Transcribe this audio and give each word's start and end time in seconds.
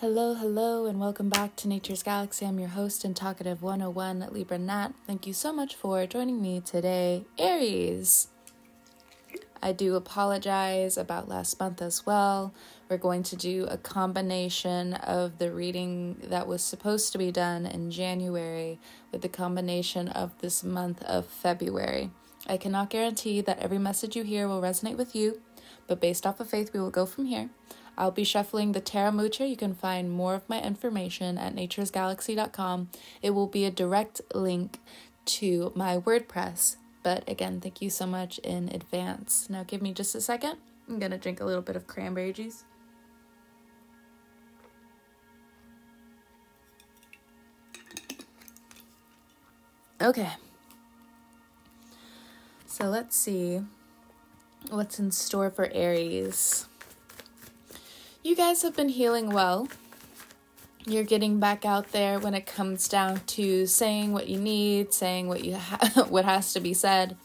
Hello, 0.00 0.32
hello, 0.32 0.86
and 0.86 0.98
welcome 0.98 1.28
back 1.28 1.56
to 1.56 1.68
Nature's 1.68 2.02
Galaxy. 2.02 2.46
I'm 2.46 2.58
your 2.58 2.70
host 2.70 3.04
and 3.04 3.14
talkative 3.14 3.60
101 3.60 4.28
Libra 4.30 4.56
Nat. 4.56 4.94
Thank 5.06 5.26
you 5.26 5.34
so 5.34 5.52
much 5.52 5.74
for 5.74 6.06
joining 6.06 6.40
me 6.40 6.62
today, 6.62 7.26
Aries. 7.36 8.28
I 9.62 9.72
do 9.72 9.96
apologize 9.96 10.96
about 10.96 11.28
last 11.28 11.60
month 11.60 11.82
as 11.82 12.06
well. 12.06 12.54
We're 12.88 12.96
going 12.96 13.24
to 13.24 13.36
do 13.36 13.66
a 13.68 13.76
combination 13.76 14.94
of 14.94 15.36
the 15.36 15.52
reading 15.52 16.16
that 16.22 16.46
was 16.46 16.62
supposed 16.62 17.12
to 17.12 17.18
be 17.18 17.30
done 17.30 17.66
in 17.66 17.90
January 17.90 18.78
with 19.12 19.20
the 19.20 19.28
combination 19.28 20.08
of 20.08 20.30
this 20.38 20.64
month 20.64 21.02
of 21.02 21.26
February. 21.26 22.10
I 22.46 22.56
cannot 22.56 22.88
guarantee 22.88 23.42
that 23.42 23.58
every 23.58 23.78
message 23.78 24.16
you 24.16 24.22
hear 24.22 24.48
will 24.48 24.62
resonate 24.62 24.96
with 24.96 25.14
you, 25.14 25.42
but 25.86 26.00
based 26.00 26.24
off 26.24 26.40
of 26.40 26.48
faith, 26.48 26.72
we 26.72 26.80
will 26.80 26.90
go 26.90 27.04
from 27.04 27.26
here. 27.26 27.50
I'll 28.00 28.10
be 28.10 28.24
shuffling 28.24 28.72
the 28.72 28.80
Tarot 28.80 29.12
Mucha. 29.12 29.46
You 29.46 29.58
can 29.58 29.74
find 29.74 30.10
more 30.10 30.34
of 30.34 30.48
my 30.48 30.58
information 30.58 31.36
at 31.36 31.54
naturesgalaxy.com. 31.54 32.88
It 33.20 33.30
will 33.32 33.46
be 33.46 33.66
a 33.66 33.70
direct 33.70 34.22
link 34.34 34.78
to 35.26 35.70
my 35.74 35.98
WordPress. 35.98 36.76
But 37.02 37.28
again, 37.28 37.60
thank 37.60 37.82
you 37.82 37.90
so 37.90 38.06
much 38.06 38.38
in 38.38 38.70
advance. 38.70 39.50
Now, 39.50 39.64
give 39.64 39.82
me 39.82 39.92
just 39.92 40.14
a 40.14 40.20
second. 40.22 40.56
I'm 40.88 40.98
going 40.98 41.10
to 41.10 41.18
drink 41.18 41.42
a 41.42 41.44
little 41.44 41.60
bit 41.60 41.76
of 41.76 41.86
cranberry 41.86 42.32
juice. 42.32 42.64
Okay. 50.00 50.30
So 52.64 52.86
let's 52.86 53.14
see 53.14 53.60
what's 54.70 54.98
in 54.98 55.10
store 55.10 55.50
for 55.50 55.70
Aries. 55.74 56.66
You 58.22 58.36
guys 58.36 58.60
have 58.62 58.76
been 58.76 58.90
healing 58.90 59.30
well. 59.30 59.66
You're 60.84 61.04
getting 61.04 61.40
back 61.40 61.64
out 61.64 61.92
there 61.92 62.18
when 62.18 62.34
it 62.34 62.44
comes 62.44 62.86
down 62.86 63.20
to 63.28 63.64
saying 63.64 64.12
what 64.12 64.28
you 64.28 64.38
need, 64.38 64.92
saying 64.92 65.26
what 65.26 65.42
you 65.42 65.56
ha- 65.56 66.04
what 66.10 66.26
has 66.26 66.52
to 66.52 66.60
be 66.60 66.74
said. 66.74 67.16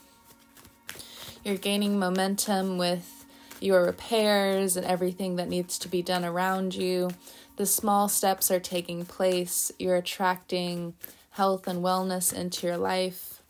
You're 1.43 1.57
gaining 1.57 1.99
momentum 1.99 2.77
with 2.77 3.25
your 3.59 3.83
repairs 3.83 4.77
and 4.77 4.85
everything 4.85 5.35
that 5.35 5.49
needs 5.49 5.77
to 5.79 5.89
be 5.89 6.01
done 6.01 6.23
around 6.23 6.75
you. 6.75 7.09
The 7.57 7.65
small 7.65 8.07
steps 8.07 8.49
are 8.49 8.61
taking 8.61 9.05
place. 9.05 9.73
You're 9.77 9.97
attracting 9.97 10.93
health 11.31 11.67
and 11.67 11.83
wellness 11.83 12.31
into 12.31 12.67
your 12.67 12.77
life. 12.77 13.41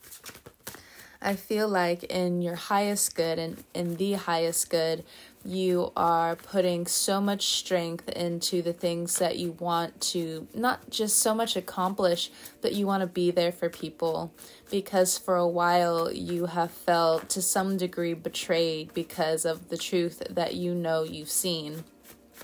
I 1.22 1.36
feel 1.36 1.68
like 1.68 2.04
in 2.06 2.42
your 2.42 2.56
highest 2.56 3.16
good 3.16 3.38
and 3.38 3.64
in 3.74 3.98
the 3.98 4.14
highest 4.14 4.70
good, 4.70 5.04
you 5.46 5.92
are 5.96 6.36
putting 6.36 6.88
so 6.88 7.22
much 7.22 7.46
strength 7.46 8.10
into 8.10 8.62
the 8.62 8.74
things 8.74 9.20
that 9.20 9.38
you 9.38 9.52
want 9.54 10.02
to 10.02 10.48
not 10.54 10.90
just 10.90 11.20
so 11.20 11.36
much 11.36 11.56
accomplish, 11.56 12.32
but 12.62 12.74
you 12.74 12.88
want 12.88 13.02
to 13.02 13.08
be 13.08 13.30
there 13.30 13.52
for 13.52 13.70
people 13.70 14.34
because 14.72 15.18
for 15.18 15.36
a 15.36 15.48
while 15.48 16.12
you 16.12 16.48
have 16.48 16.72
felt 16.72 17.30
to 17.30 17.42
some 17.42 17.78
degree 17.78 18.14
betrayed 18.14 18.94
because 18.94 19.46
of 19.46 19.70
the 19.70 19.78
truth 19.78 20.24
that 20.30 20.56
you 20.56 20.74
know 20.74 21.04
you've 21.04 21.30
seen. 21.30 21.84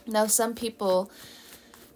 Now, 0.06 0.28
some 0.28 0.54
people 0.54 1.12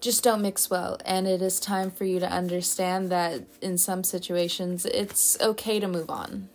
just 0.01 0.23
don't 0.23 0.41
mix 0.41 0.69
well, 0.69 0.99
and 1.05 1.27
it 1.27 1.41
is 1.41 1.59
time 1.59 1.89
for 1.89 2.03
you 2.03 2.19
to 2.19 2.29
understand 2.29 3.09
that 3.09 3.43
in 3.61 3.77
some 3.77 4.03
situations 4.03 4.85
it's 4.85 5.39
okay 5.41 5.79
to 5.79 5.87
move 5.87 6.09
on 6.09 6.49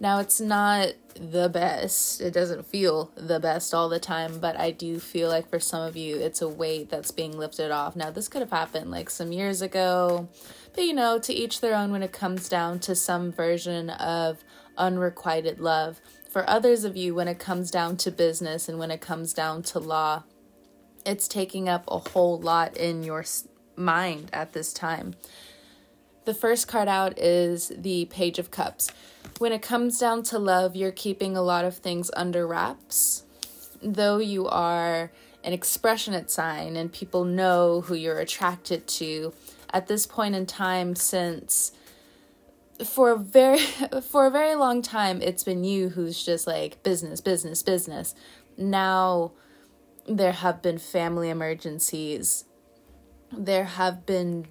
now, 0.00 0.18
it's 0.18 0.40
not 0.40 0.94
the 1.14 1.50
best. 1.50 2.22
It 2.22 2.32
doesn't 2.32 2.64
feel 2.66 3.12
the 3.16 3.38
best 3.38 3.74
all 3.74 3.90
the 3.90 4.00
time, 4.00 4.38
but 4.40 4.58
I 4.58 4.70
do 4.70 4.98
feel 4.98 5.28
like 5.28 5.50
for 5.50 5.60
some 5.60 5.82
of 5.82 5.94
you, 5.94 6.16
it's 6.16 6.40
a 6.40 6.48
weight 6.48 6.88
that's 6.88 7.10
being 7.10 7.36
lifted 7.36 7.70
off. 7.70 7.94
Now, 7.94 8.10
this 8.10 8.26
could 8.26 8.40
have 8.40 8.50
happened 8.50 8.90
like 8.90 9.10
some 9.10 9.30
years 9.30 9.60
ago, 9.60 10.28
but 10.74 10.84
you 10.84 10.94
know, 10.94 11.18
to 11.18 11.34
each 11.34 11.60
their 11.60 11.74
own 11.74 11.92
when 11.92 12.02
it 12.02 12.12
comes 12.12 12.48
down 12.48 12.78
to 12.80 12.94
some 12.94 13.30
version 13.30 13.90
of 13.90 14.42
unrequited 14.78 15.60
love. 15.60 16.00
For 16.30 16.48
others 16.48 16.84
of 16.84 16.96
you, 16.96 17.14
when 17.14 17.28
it 17.28 17.38
comes 17.38 17.70
down 17.70 17.98
to 17.98 18.10
business 18.10 18.70
and 18.70 18.78
when 18.78 18.90
it 18.90 19.02
comes 19.02 19.34
down 19.34 19.62
to 19.64 19.78
law, 19.78 20.22
it's 21.04 21.28
taking 21.28 21.68
up 21.68 21.84
a 21.88 21.98
whole 21.98 22.40
lot 22.40 22.74
in 22.76 23.02
your 23.02 23.24
mind 23.76 24.30
at 24.32 24.54
this 24.54 24.72
time. 24.72 25.14
The 26.24 26.34
first 26.34 26.68
card 26.68 26.86
out 26.86 27.18
is 27.18 27.72
the 27.74 28.04
Page 28.06 28.38
of 28.38 28.50
Cups. 28.50 28.90
When 29.38 29.52
it 29.52 29.62
comes 29.62 29.98
down 29.98 30.22
to 30.24 30.38
love, 30.38 30.76
you're 30.76 30.92
keeping 30.92 31.36
a 31.36 31.42
lot 31.42 31.64
of 31.64 31.76
things 31.76 32.10
under 32.14 32.46
wraps. 32.46 33.24
Though 33.82 34.18
you 34.18 34.46
are 34.46 35.10
an 35.42 35.52
expressionate 35.54 36.30
sign 36.30 36.76
and 36.76 36.92
people 36.92 37.24
know 37.24 37.80
who 37.80 37.94
you're 37.94 38.18
attracted 38.18 38.86
to, 38.86 39.32
at 39.72 39.86
this 39.86 40.06
point 40.06 40.34
in 40.34 40.44
time, 40.44 40.94
since 40.94 41.72
for 42.84 43.12
a 43.12 43.16
very 43.16 43.58
for 44.02 44.26
a 44.26 44.30
very 44.30 44.54
long 44.54 44.82
time 44.82 45.20
it's 45.20 45.44
been 45.44 45.64
you 45.64 45.90
who's 45.90 46.24
just 46.24 46.46
like 46.46 46.82
business 46.82 47.20
business 47.20 47.62
business 47.62 48.14
now 48.56 49.32
there 50.08 50.32
have 50.32 50.62
been 50.62 50.78
family 50.78 51.28
emergencies 51.28 52.44
there 53.36 53.64
have 53.64 54.06
been 54.06 54.46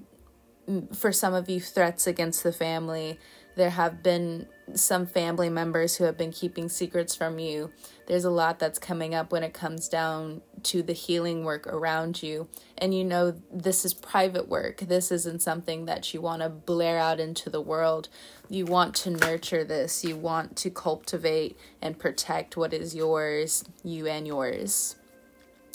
for 0.94 1.12
some 1.12 1.34
of 1.34 1.50
you 1.50 1.60
threats 1.60 2.08
against 2.08 2.44
the 2.44 2.52
family 2.52 3.20
there 3.60 3.72
have 3.72 4.02
been 4.02 4.48
some 4.74 5.06
family 5.06 5.50
members 5.50 5.98
who 5.98 6.06
have 6.06 6.18
been 6.18 6.32
keeping 6.32 6.70
secrets 6.70 7.14
from 7.14 7.40
you. 7.40 7.72
There's 8.06 8.24
a 8.24 8.30
lot 8.30 8.58
that's 8.58 8.80
coming 8.80 9.14
up 9.14 9.34
when 9.34 9.44
it 9.44 9.54
comes 9.54 9.90
down 9.90 10.42
to 10.64 10.82
the 10.82 10.94
healing 10.94 11.44
work 11.44 11.68
around 11.68 12.24
you. 12.24 12.48
And 12.78 12.94
you 12.94 13.04
know, 13.04 13.36
this 13.52 13.84
is 13.84 13.94
private 13.94 14.48
work. 14.48 14.78
This 14.78 15.12
isn't 15.12 15.42
something 15.42 15.86
that 15.86 16.14
you 16.14 16.22
want 16.22 16.42
to 16.42 16.48
blare 16.48 17.00
out 17.00 17.20
into 17.20 17.50
the 17.50 17.60
world. 17.60 18.08
You 18.50 18.66
want 18.66 18.96
to 18.96 19.10
nurture 19.10 19.66
this, 19.66 20.06
you 20.06 20.16
want 20.16 20.56
to 20.58 20.70
cultivate 20.70 21.58
and 21.82 22.00
protect 22.00 22.56
what 22.56 22.74
is 22.74 22.96
yours, 22.96 23.66
you 23.84 24.08
and 24.08 24.26
yours. 24.26 24.96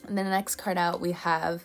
And 0.09 0.17
the 0.17 0.25
next 0.25 0.57
card 0.57 0.79
out, 0.79 1.03
we 1.03 1.13
have 1.13 1.65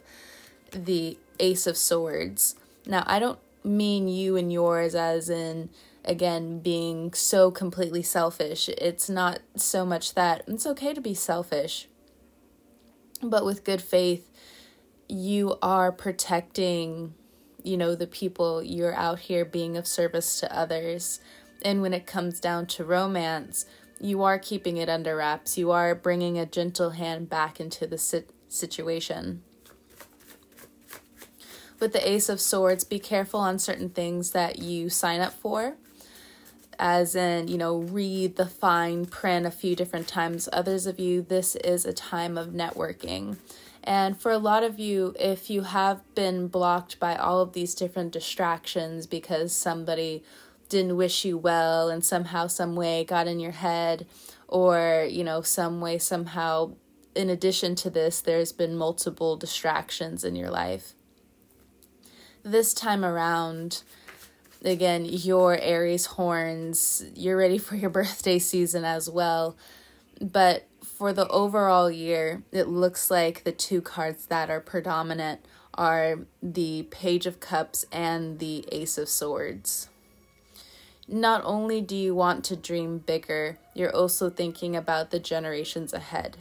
the 0.72 1.18
Ace 1.40 1.66
of 1.66 1.78
Swords. 1.78 2.56
Now, 2.90 3.04
I 3.06 3.20
don't 3.20 3.40
mean 3.64 4.08
you 4.08 4.36
and 4.36 4.52
yours 4.52 4.96
as 4.96 5.30
in 5.30 5.70
again 6.04 6.60
being 6.60 7.14
so 7.14 7.52
completely 7.52 8.02
selfish. 8.02 8.68
It's 8.68 9.10
not 9.10 9.42
so 9.56 9.86
much 9.86 10.16
that 10.16 10.44
it's 10.48 10.66
okay 10.66 10.96
to 10.96 11.02
be 11.02 11.14
selfish, 11.14 11.88
but 13.22 13.46
with 13.46 13.64
good 13.64 13.82
faith, 13.82 14.32
you 15.08 15.56
are 15.62 15.92
protecting, 15.92 17.14
you 17.64 17.78
know, 17.78 17.94
the 17.94 18.08
people 18.08 18.64
you're 18.64 18.96
out 18.96 19.20
here 19.20 19.46
being 19.46 19.78
of 19.78 19.86
service 19.86 20.40
to 20.40 20.56
others. 20.56 21.20
And 21.62 21.84
when 21.84 21.94
it 21.94 22.08
comes 22.08 22.40
down 22.40 22.66
to 22.68 22.84
romance, 22.84 23.66
you 24.00 24.24
are 24.24 24.40
keeping 24.40 24.78
it 24.78 24.90
under 24.90 25.16
wraps. 25.18 25.60
You 25.60 25.70
are 25.72 25.94
bringing 25.94 26.40
a 26.40 26.46
gentle 26.48 26.92
hand 26.92 27.30
back 27.30 27.60
into 27.60 27.86
the 27.86 27.98
sit- 28.00 28.32
situation. 28.48 29.44
With 31.80 31.94
the 31.94 32.10
Ace 32.10 32.30
of 32.30 32.42
Swords, 32.42 32.84
be 32.84 33.00
careful 33.00 33.40
on 33.40 33.58
certain 33.58 33.90
things 33.90 34.32
that 34.32 34.60
you 34.60 34.90
sign 34.90 35.22
up 35.22 35.34
for 35.34 35.76
as 36.80 37.14
in, 37.14 37.50
you 37.50 37.58
know, 37.58 37.78
read 37.78 38.38
the 38.38 38.46
fine 38.46 39.06
print 39.06 39.46
a 39.46 39.52
few 39.52 39.76
different 39.76 40.08
times. 40.08 40.48
Others 40.54 40.88
of 40.88 40.98
you, 40.98 41.22
this 41.22 41.58
is 41.58 41.86
a 41.86 41.92
time 41.92 42.38
of 42.38 42.48
networking. 42.48 43.36
And 43.84 44.20
for 44.20 44.32
a 44.32 44.38
lot 44.38 44.64
of 44.64 44.80
you, 44.80 45.14
if 45.20 45.50
you 45.50 45.64
have 45.64 46.02
been 46.16 46.48
blocked 46.48 47.00
by 47.00 47.16
all 47.16 47.42
of 47.42 47.52
these 47.52 47.76
different 47.76 48.14
distractions 48.14 49.08
because 49.08 49.54
somebody 49.54 50.24
didn't 50.70 50.96
wish 50.96 51.26
you 51.26 51.38
well 51.38 51.90
and 51.90 52.04
somehow, 52.06 52.48
some 52.48 52.76
way 52.76 53.04
got 53.04 53.28
in 53.28 53.40
your 53.40 53.52
head, 53.52 54.08
or, 54.48 55.06
you 55.10 55.24
know, 55.24 55.42
some 55.42 55.82
way, 55.82 55.98
somehow, 55.98 56.72
in 57.14 57.30
addition 57.30 57.76
to 57.76 57.90
this, 57.90 58.22
there's 58.22 58.54
been 58.54 58.76
multiple 58.76 59.36
distractions 59.36 60.24
in 60.24 60.36
your 60.36 60.50
life. 60.50 60.94
This 62.50 62.74
time 62.74 63.06
around, 63.06 63.84
again, 64.66 65.06
your 65.06 65.56
Aries 65.60 66.08
horns, 66.08 67.06
you're 67.14 67.38
ready 67.38 67.60
for 67.60 67.76
your 67.76 67.90
birthday 67.92 68.40
season 68.40 68.84
as 68.84 69.08
well. 69.08 69.56
But 70.20 70.66
for 70.84 71.14
the 71.14 71.28
overall 71.28 71.92
year, 71.92 72.42
it 72.52 72.68
looks 72.68 73.12
like 73.12 73.44
the 73.44 73.52
two 73.52 73.82
cards 73.84 74.26
that 74.26 74.50
are 74.50 74.60
predominant 74.60 75.46
are 75.76 76.22
the 76.42 76.88
Page 76.90 77.28
of 77.28 77.40
Cups 77.40 77.86
and 77.92 78.40
the 78.40 78.66
Ace 78.72 78.98
of 78.98 79.10
Swords. 79.10 79.88
Not 81.08 81.44
only 81.46 81.82
do 81.82 81.96
you 81.96 82.16
want 82.16 82.44
to 82.46 82.56
dream 82.56 82.98
bigger, 82.98 83.60
you're 83.76 83.96
also 83.96 84.32
thinking 84.32 84.76
about 84.76 85.12
the 85.12 85.20
generations 85.20 85.94
ahead. 85.94 86.38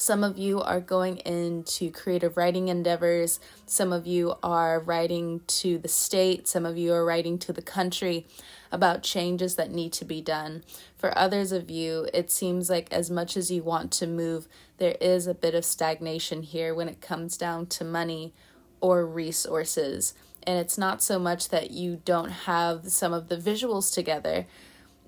Some 0.00 0.22
of 0.22 0.38
you 0.38 0.60
are 0.60 0.80
going 0.80 1.16
into 1.18 1.90
creative 1.90 2.36
writing 2.36 2.68
endeavors. 2.68 3.40
Some 3.66 3.92
of 3.92 4.06
you 4.06 4.36
are 4.44 4.78
writing 4.78 5.40
to 5.48 5.76
the 5.76 5.88
state. 5.88 6.46
Some 6.46 6.64
of 6.64 6.78
you 6.78 6.92
are 6.92 7.04
writing 7.04 7.36
to 7.40 7.52
the 7.52 7.62
country 7.62 8.24
about 8.70 9.02
changes 9.02 9.56
that 9.56 9.72
need 9.72 9.92
to 9.94 10.04
be 10.04 10.20
done. 10.20 10.62
For 10.96 11.18
others 11.18 11.50
of 11.50 11.68
you, 11.68 12.08
it 12.14 12.30
seems 12.30 12.70
like 12.70 12.92
as 12.92 13.10
much 13.10 13.36
as 13.36 13.50
you 13.50 13.64
want 13.64 13.90
to 13.94 14.06
move, 14.06 14.46
there 14.76 14.94
is 15.00 15.26
a 15.26 15.34
bit 15.34 15.56
of 15.56 15.64
stagnation 15.64 16.44
here 16.44 16.72
when 16.76 16.88
it 16.88 17.00
comes 17.00 17.36
down 17.36 17.66
to 17.66 17.84
money 17.84 18.32
or 18.80 19.04
resources. 19.04 20.14
And 20.44 20.60
it's 20.60 20.78
not 20.78 21.02
so 21.02 21.18
much 21.18 21.48
that 21.48 21.72
you 21.72 22.00
don't 22.04 22.30
have 22.30 22.92
some 22.92 23.12
of 23.12 23.28
the 23.28 23.36
visuals 23.36 23.92
together, 23.92 24.46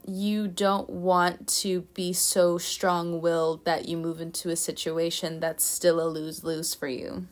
you 0.06 0.48
don't 0.48 0.90
want 0.90 1.46
to 1.46 1.82
be 1.94 2.12
so 2.12 2.58
strong 2.58 3.20
willed 3.20 3.64
that 3.64 3.88
you 3.88 3.96
move 3.96 4.20
into 4.20 4.50
a 4.50 4.56
situation 4.56 5.40
that's 5.40 5.64
still 5.64 6.00
a 6.00 6.08
lose 6.08 6.44
lose 6.44 6.74
for 6.74 6.88
you. 6.88 7.26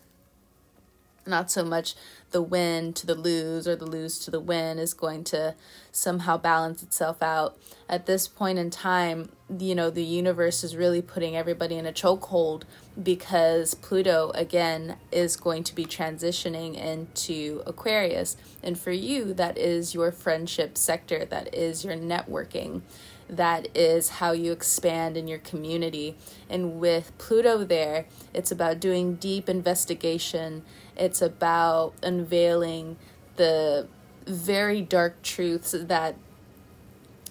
Not 1.28 1.50
so 1.50 1.64
much 1.64 1.94
the 2.30 2.42
win 2.42 2.92
to 2.94 3.06
the 3.06 3.14
lose 3.14 3.66
or 3.68 3.76
the 3.76 3.86
lose 3.86 4.18
to 4.20 4.30
the 4.30 4.40
win 4.40 4.78
is 4.78 4.94
going 4.94 5.24
to 5.24 5.54
somehow 5.92 6.36
balance 6.36 6.82
itself 6.82 7.22
out. 7.22 7.58
At 7.88 8.06
this 8.06 8.28
point 8.28 8.58
in 8.58 8.70
time, 8.70 9.30
you 9.58 9.74
know, 9.74 9.90
the 9.90 10.04
universe 10.04 10.62
is 10.62 10.76
really 10.76 11.00
putting 11.00 11.36
everybody 11.36 11.76
in 11.76 11.86
a 11.86 11.92
chokehold 11.92 12.64
because 13.02 13.74
Pluto, 13.74 14.30
again, 14.34 14.96
is 15.10 15.36
going 15.36 15.64
to 15.64 15.74
be 15.74 15.84
transitioning 15.86 16.76
into 16.76 17.62
Aquarius. 17.66 18.36
And 18.62 18.78
for 18.78 18.92
you, 18.92 19.32
that 19.34 19.56
is 19.56 19.94
your 19.94 20.12
friendship 20.12 20.76
sector, 20.76 21.24
that 21.24 21.54
is 21.54 21.84
your 21.84 21.94
networking 21.94 22.82
that 23.28 23.68
is 23.76 24.08
how 24.08 24.32
you 24.32 24.52
expand 24.52 25.16
in 25.16 25.28
your 25.28 25.38
community. 25.38 26.16
And 26.48 26.80
with 26.80 27.16
Pluto 27.18 27.64
there, 27.64 28.06
it's 28.32 28.50
about 28.50 28.80
doing 28.80 29.16
deep 29.16 29.48
investigation, 29.48 30.62
it's 30.98 31.22
about 31.22 31.94
unveiling 32.02 32.96
the 33.36 33.86
very 34.26 34.82
dark 34.82 35.22
truths 35.22 35.74
that 35.78 36.16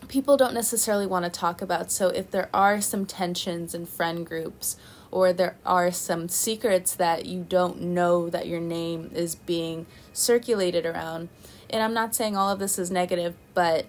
people 0.08 0.38
don't 0.38 0.54
necessarily 0.54 1.06
want 1.06 1.26
to 1.26 1.32
talk 1.32 1.62
about. 1.62 1.92
So 1.92 2.08
if 2.08 2.32
there 2.32 2.50
are 2.54 2.82
some 2.82 3.06
tensions 3.06 3.76
in 3.76 3.86
friend 3.86 4.26
groups, 4.26 4.78
or 5.12 5.34
there 5.34 5.56
are 5.66 5.92
some 5.92 6.28
secrets 6.28 6.94
that 6.96 7.26
you 7.26 7.46
don't 7.48 7.82
know 7.82 8.30
that 8.30 8.48
your 8.48 8.60
name 8.60 9.10
is 9.14 9.36
being 9.36 9.86
circulated 10.14 10.86
around. 10.86 11.30
And 11.70 11.82
I'm 11.82 11.94
not 11.94 12.16
saying 12.16 12.36
all 12.36 12.50
of 12.50 12.60
this 12.60 12.78
is 12.78 12.92
negative, 12.92 13.36
but 13.54 13.86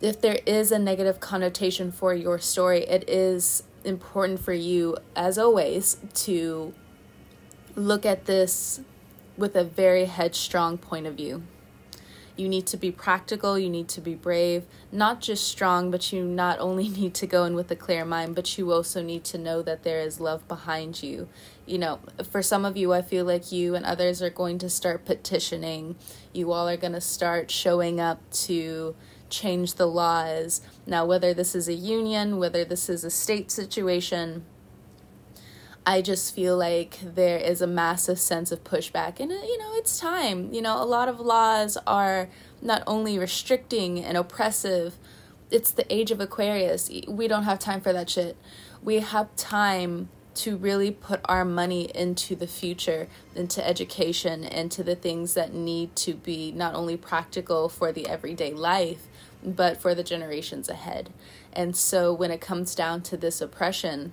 if 0.00 0.20
there 0.20 0.38
is 0.46 0.70
a 0.70 0.78
negative 0.78 1.20
connotation 1.20 1.90
for 1.90 2.14
your 2.14 2.38
story, 2.38 2.84
it 2.84 3.08
is 3.08 3.62
important 3.84 4.40
for 4.40 4.52
you, 4.52 4.96
as 5.16 5.38
always, 5.38 5.96
to 6.14 6.74
look 7.74 8.04
at 8.04 8.24
this 8.26 8.80
with 9.36 9.54
a 9.54 9.64
very 9.64 10.06
headstrong 10.06 10.78
point 10.78 11.06
of 11.06 11.14
view. 11.14 11.42
You 12.36 12.48
need 12.48 12.66
to 12.66 12.76
be 12.76 12.92
practical, 12.92 13.58
you 13.58 13.68
need 13.68 13.88
to 13.88 14.00
be 14.00 14.14
brave, 14.14 14.62
not 14.92 15.20
just 15.20 15.48
strong, 15.48 15.90
but 15.90 16.12
you 16.12 16.24
not 16.24 16.60
only 16.60 16.88
need 17.00 17.14
to 17.14 17.26
go 17.26 17.44
in 17.44 17.54
with 17.54 17.70
a 17.70 17.76
clear 17.76 18.04
mind, 18.04 18.36
but 18.36 18.56
you 18.56 18.72
also 18.72 19.02
need 19.02 19.24
to 19.24 19.38
know 19.38 19.60
that 19.62 19.82
there 19.82 20.00
is 20.00 20.20
love 20.20 20.46
behind 20.46 21.02
you. 21.02 21.28
You 21.66 21.78
know, 21.78 21.98
for 22.30 22.40
some 22.42 22.64
of 22.64 22.76
you, 22.76 22.92
I 22.92 23.02
feel 23.02 23.24
like 23.24 23.50
you 23.50 23.74
and 23.74 23.84
others 23.84 24.22
are 24.22 24.30
going 24.30 24.58
to 24.58 24.70
start 24.70 25.04
petitioning. 25.04 25.96
You 26.32 26.52
all 26.52 26.68
are 26.68 26.76
going 26.76 26.92
to 26.92 27.00
start 27.00 27.50
showing 27.50 28.00
up 28.00 28.20
to 28.44 28.94
change 29.30 29.74
the 29.74 29.86
laws. 29.86 30.60
Now, 30.86 31.04
whether 31.04 31.34
this 31.34 31.54
is 31.56 31.68
a 31.68 31.74
union, 31.74 32.38
whether 32.38 32.64
this 32.64 32.88
is 32.88 33.02
a 33.04 33.10
state 33.10 33.50
situation, 33.50 34.44
I 35.88 36.02
just 36.02 36.34
feel 36.34 36.54
like 36.54 36.98
there 37.02 37.38
is 37.38 37.62
a 37.62 37.66
massive 37.66 38.20
sense 38.20 38.52
of 38.52 38.62
pushback. 38.62 39.20
And, 39.20 39.32
uh, 39.32 39.36
you 39.36 39.56
know, 39.56 39.70
it's 39.76 39.98
time. 39.98 40.52
You 40.52 40.60
know, 40.60 40.82
a 40.82 40.84
lot 40.84 41.08
of 41.08 41.18
laws 41.18 41.78
are 41.86 42.28
not 42.60 42.82
only 42.86 43.18
restricting 43.18 44.04
and 44.04 44.14
oppressive, 44.14 44.98
it's 45.50 45.70
the 45.70 45.90
age 45.90 46.10
of 46.10 46.20
Aquarius. 46.20 46.90
We 47.08 47.26
don't 47.26 47.44
have 47.44 47.58
time 47.58 47.80
for 47.80 47.94
that 47.94 48.10
shit. 48.10 48.36
We 48.82 48.96
have 48.96 49.34
time 49.36 50.10
to 50.34 50.58
really 50.58 50.90
put 50.90 51.20
our 51.24 51.42
money 51.42 51.90
into 51.94 52.36
the 52.36 52.46
future, 52.46 53.08
into 53.34 53.66
education, 53.66 54.44
into 54.44 54.84
the 54.84 54.94
things 54.94 55.32
that 55.32 55.54
need 55.54 55.96
to 55.96 56.12
be 56.12 56.52
not 56.52 56.74
only 56.74 56.98
practical 56.98 57.70
for 57.70 57.92
the 57.92 58.06
everyday 58.06 58.52
life, 58.52 59.06
but 59.42 59.80
for 59.80 59.94
the 59.94 60.04
generations 60.04 60.68
ahead. 60.68 61.08
And 61.50 61.74
so 61.74 62.12
when 62.12 62.30
it 62.30 62.42
comes 62.42 62.74
down 62.74 63.00
to 63.04 63.16
this 63.16 63.40
oppression, 63.40 64.12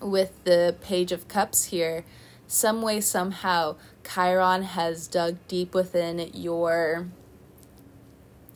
with 0.00 0.44
the 0.44 0.76
Page 0.80 1.12
of 1.12 1.28
Cups 1.28 1.66
here, 1.66 2.04
some 2.46 2.82
way, 2.82 3.00
somehow, 3.00 3.76
Chiron 4.04 4.62
has 4.62 5.08
dug 5.08 5.36
deep 5.48 5.74
within 5.74 6.30
your 6.32 7.08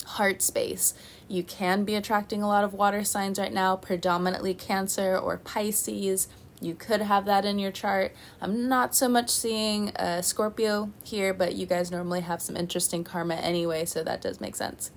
heart 0.07 0.43
space. 0.43 0.95
You 1.29 1.43
can 1.43 1.85
be 1.85 1.95
attracting 1.95 2.43
a 2.43 2.49
lot 2.49 2.65
of 2.65 2.73
water 2.73 3.05
signs 3.05 3.39
right 3.39 3.53
now, 3.53 3.77
predominantly 3.77 4.55
Cancer 4.55 5.17
or 5.17 5.39
Pisces. 5.39 6.29
You 6.61 6.75
could 6.75 7.01
have 7.01 7.25
that 7.25 7.45
in 7.45 7.59
your 7.59 7.73
chart. 7.73 8.15
I'm 8.41 8.69
not 8.69 8.95
so 8.95 9.09
much 9.09 9.31
seeing 9.31 9.91
a 9.97 10.23
Scorpio 10.23 10.93
here, 11.03 11.33
but 11.33 11.55
you 11.55 11.67
guys 11.67 11.91
normally 11.91 12.21
have 12.21 12.43
some 12.43 12.57
interesting 12.57 13.03
karma 13.03 13.35
anyway, 13.37 13.85
so 13.85 14.05
that 14.05 14.21
does 14.21 14.41
make 14.41 14.55
sense 14.55 14.91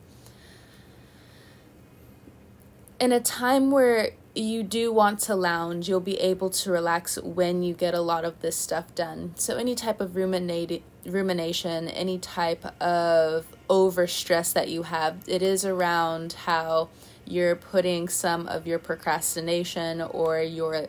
in 3.03 3.11
a 3.11 3.19
time 3.19 3.69
where 3.69 4.11
you 4.35 4.63
do 4.63 4.91
want 4.91 5.19
to 5.19 5.35
lounge, 5.35 5.87
you'll 5.87 5.99
be 5.99 6.19
able 6.19 6.49
to 6.49 6.71
relax 6.71 7.17
when 7.21 7.61
you 7.61 7.73
get 7.73 7.93
a 7.93 8.01
lot 8.01 8.25
of 8.25 8.41
this 8.41 8.57
stuff 8.57 8.93
done. 8.95 9.33
So, 9.35 9.57
any 9.57 9.75
type 9.75 10.01
of 10.01 10.15
ruminate, 10.15 10.83
rumination, 11.05 11.87
any 11.87 12.17
type 12.17 12.65
of 12.81 13.45
over 13.69 14.07
stress 14.07 14.51
that 14.53 14.69
you 14.69 14.83
have, 14.83 15.17
it 15.27 15.41
is 15.41 15.65
around 15.65 16.33
how 16.33 16.89
you're 17.25 17.55
putting 17.55 18.07
some 18.07 18.47
of 18.47 18.65
your 18.65 18.79
procrastination 18.79 20.01
or 20.01 20.41
your 20.41 20.87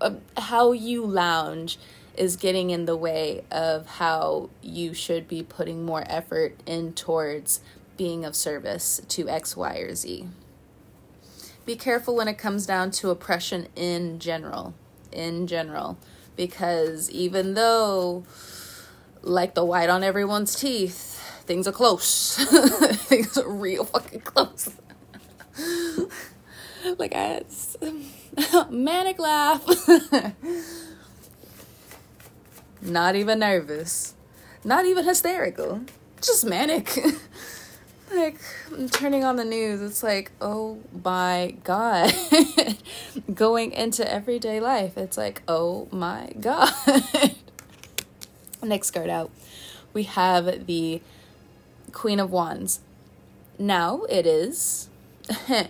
uh, 0.00 0.14
how 0.36 0.72
you 0.72 1.04
lounge 1.04 1.78
is 2.16 2.36
getting 2.36 2.70
in 2.70 2.86
the 2.86 2.96
way 2.96 3.44
of 3.52 3.86
how 3.86 4.50
you 4.62 4.92
should 4.92 5.28
be 5.28 5.42
putting 5.42 5.84
more 5.84 6.02
effort 6.06 6.60
in 6.66 6.92
towards 6.92 7.60
being 7.96 8.24
of 8.24 8.34
service 8.34 9.00
to 9.08 9.28
X, 9.28 9.56
Y, 9.56 9.76
or 9.76 9.94
Z 9.94 10.26
be 11.64 11.76
careful 11.76 12.16
when 12.16 12.28
it 12.28 12.38
comes 12.38 12.66
down 12.66 12.90
to 12.92 13.10
oppression 13.10 13.68
in 13.76 14.18
general. 14.18 14.74
In 15.12 15.46
general. 15.46 15.98
Because 16.36 17.10
even 17.10 17.54
though, 17.54 18.24
like 19.22 19.54
the 19.54 19.64
white 19.64 19.90
on 19.90 20.02
everyone's 20.02 20.54
teeth, 20.54 21.20
things 21.44 21.66
are 21.68 21.72
close. 21.72 22.36
things 23.06 23.36
are 23.36 23.48
real 23.48 23.84
fucking 23.84 24.20
close. 24.20 24.70
like 26.98 27.14
I 27.14 27.42
manic 28.70 29.18
laugh. 29.18 29.64
Not 32.82 33.16
even 33.16 33.40
nervous. 33.40 34.14
Not 34.64 34.86
even 34.86 35.04
hysterical. 35.04 35.82
Just 36.20 36.44
manic 36.44 36.98
like 38.14 38.40
turning 38.92 39.24
on 39.24 39.36
the 39.36 39.44
news. 39.44 39.80
It's 39.82 40.02
like 40.02 40.32
oh 40.40 40.80
my 41.04 41.56
god. 41.64 42.12
Going 43.34 43.72
into 43.72 44.10
everyday 44.10 44.60
life. 44.60 44.96
It's 44.96 45.16
like 45.16 45.42
oh 45.48 45.88
my 45.90 46.32
god. 46.40 46.72
Next 48.62 48.90
card 48.90 49.10
out. 49.10 49.30
We 49.92 50.04
have 50.04 50.66
the 50.66 51.00
queen 51.92 52.20
of 52.20 52.30
wands. 52.30 52.80
Now 53.58 54.02
it 54.08 54.26
is 54.26 54.88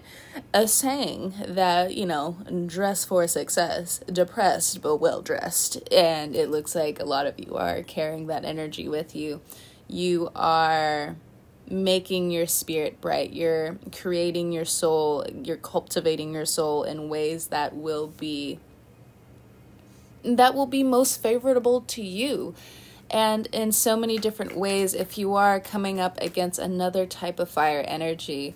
a 0.54 0.68
saying 0.68 1.35
that 1.47 1.94
you 1.94 2.06
know 2.06 2.38
dress 2.66 3.04
for 3.04 3.26
success. 3.26 4.00
Depressed 4.11 4.82
but 4.82 4.97
well 4.97 5.23
dressed. 5.23 5.78
And 5.92 6.35
it 6.35 6.50
looks 6.50 6.75
like 6.75 7.00
a 7.00 7.04
lot 7.04 7.26
of 7.26 7.38
you 7.38 7.56
are 7.56 7.82
carrying 7.82 8.26
that 8.28 8.44
energy 8.44 8.88
with 8.88 9.14
you. 9.14 9.40
You 9.88 10.30
are 10.37 11.16
making 11.70 12.30
your 12.30 12.46
spirit 12.46 13.00
bright. 13.00 13.32
You're 13.32 13.78
creating 13.92 14.52
your 14.52 14.64
soul, 14.64 15.24
you're 15.42 15.56
cultivating 15.56 16.34
your 16.34 16.46
soul 16.46 16.82
in 16.82 17.08
ways 17.08 17.46
that 17.48 17.76
will 17.76 18.08
be 18.08 18.58
that 20.22 20.54
will 20.54 20.66
be 20.66 20.82
most 20.82 21.22
favorable 21.22 21.80
to 21.82 22.02
you. 22.02 22.54
And 23.10 23.46
in 23.52 23.72
so 23.72 23.96
many 23.96 24.18
different 24.18 24.56
ways, 24.56 24.94
if 24.94 25.16
you 25.16 25.34
are 25.34 25.58
coming 25.58 25.98
up 25.98 26.20
against 26.20 26.58
another 26.58 27.06
type 27.06 27.40
of 27.40 27.48
fire 27.48 27.80
energy 27.80 28.54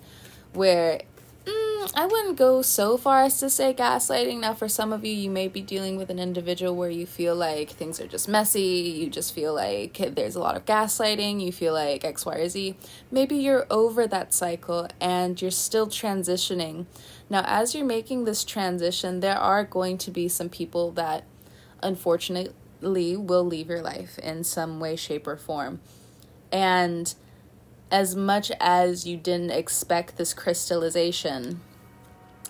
where 0.53 1.01
Mm, 1.45 1.91
I 1.95 2.07
wouldn't 2.07 2.37
go 2.37 2.63
so 2.63 2.97
far 2.97 3.23
as 3.23 3.39
to 3.39 3.49
say 3.49 3.73
gaslighting. 3.73 4.39
Now, 4.39 4.55
for 4.55 4.67
some 4.67 4.91
of 4.91 5.05
you, 5.05 5.13
you 5.13 5.29
may 5.29 5.47
be 5.47 5.61
dealing 5.61 5.95
with 5.95 6.09
an 6.09 6.17
individual 6.17 6.75
where 6.75 6.89
you 6.89 7.05
feel 7.05 7.35
like 7.35 7.69
things 7.69 8.01
are 8.01 8.07
just 8.07 8.27
messy. 8.27 8.95
You 8.99 9.09
just 9.09 9.33
feel 9.33 9.53
like 9.53 9.97
there's 10.15 10.35
a 10.35 10.39
lot 10.39 10.55
of 10.55 10.65
gaslighting. 10.65 11.41
You 11.41 11.51
feel 11.51 11.73
like 11.73 12.03
X, 12.03 12.25
Y, 12.25 12.35
or 12.35 12.49
Z. 12.49 12.75
Maybe 13.11 13.35
you're 13.35 13.67
over 13.69 14.07
that 14.07 14.33
cycle 14.33 14.87
and 14.99 15.39
you're 15.39 15.51
still 15.51 15.87
transitioning. 15.87 16.87
Now, 17.29 17.43
as 17.45 17.75
you're 17.75 17.85
making 17.85 18.25
this 18.25 18.43
transition, 18.43 19.19
there 19.19 19.37
are 19.37 19.63
going 19.63 19.99
to 19.99 20.11
be 20.11 20.27
some 20.27 20.49
people 20.49 20.91
that 20.93 21.25
unfortunately 21.83 23.15
will 23.17 23.45
leave 23.45 23.69
your 23.69 23.81
life 23.81 24.17
in 24.19 24.43
some 24.43 24.79
way, 24.79 24.95
shape, 24.95 25.27
or 25.27 25.37
form. 25.37 25.79
And 26.51 27.13
as 27.95 28.13
much 28.13 28.51
as 28.59 29.07
you 29.07 29.15
didn't 29.15 29.51
expect 29.51 30.17
this 30.17 30.33
crystallization, 30.33 31.61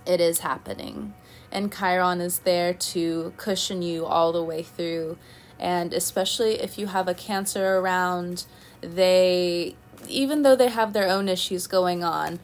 it 0.04 0.20
is 0.20 0.40
happening. 0.40 1.14
And 1.52 1.72
Chiron 1.72 2.20
is 2.20 2.40
there 2.40 2.74
to 2.74 3.32
cushion 3.38 3.84
you 3.84 4.08
all 4.08 4.32
the 4.32 4.44
way 4.44 4.64
through. 4.64 5.20
And 5.60 5.94
especially 5.94 6.54
if 6.56 6.80
you 6.80 6.88
have 6.88 7.08
a 7.08 7.14
cancer 7.14 7.78
around, 7.78 8.48
they, 8.82 9.76
even 10.10 10.42
though 10.42 10.56
they 10.56 10.70
have 10.70 10.94
their 10.94 11.08
own 11.08 11.30
issues 11.30 11.68
going 11.68 12.04
on, 12.04 12.40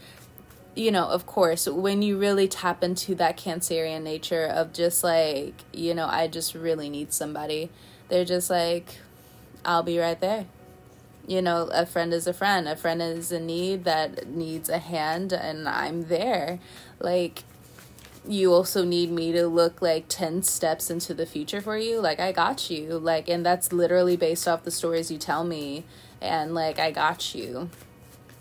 you 0.75 0.91
know, 0.91 1.07
of 1.07 1.25
course, 1.25 1.67
when 1.67 2.03
you 2.03 2.19
really 2.19 2.47
tap 2.47 2.83
into 2.83 3.15
that 3.15 3.35
Cancerian 3.35 4.03
nature 4.03 4.45
of 4.45 4.73
just 4.73 5.03
like, 5.03 5.55
you 5.73 5.95
know, 5.95 6.05
I 6.05 6.27
just 6.27 6.53
really 6.53 6.87
need 6.87 7.13
somebody, 7.13 7.71
they're 8.09 8.25
just 8.25 8.51
like, 8.51 8.97
I'll 9.65 9.81
be 9.81 9.97
right 9.97 10.21
there. 10.21 10.45
You 11.27 11.41
know, 11.41 11.69
a 11.71 11.85
friend 11.85 12.13
is 12.13 12.27
a 12.27 12.33
friend. 12.33 12.67
A 12.67 12.75
friend 12.75 13.01
is 13.01 13.31
in 13.31 13.45
need 13.45 13.83
that 13.85 14.27
needs 14.27 14.69
a 14.69 14.79
hand, 14.79 15.31
and 15.31 15.67
I'm 15.67 16.03
there. 16.03 16.59
Like, 16.99 17.43
you 18.27 18.53
also 18.53 18.83
need 18.83 19.11
me 19.11 19.31
to 19.31 19.47
look 19.47 19.81
like 19.81 20.05
10 20.07 20.43
steps 20.43 20.89
into 20.89 21.13
the 21.13 21.25
future 21.25 21.61
for 21.61 21.77
you. 21.77 21.99
Like, 21.99 22.19
I 22.19 22.31
got 22.31 22.69
you. 22.69 22.99
Like, 22.99 23.29
and 23.29 23.45
that's 23.45 23.71
literally 23.71 24.17
based 24.17 24.47
off 24.47 24.63
the 24.63 24.71
stories 24.71 25.11
you 25.11 25.17
tell 25.17 25.43
me. 25.43 25.85
And, 26.19 26.53
like, 26.53 26.79
I 26.79 26.91
got 26.91 27.33
you 27.33 27.69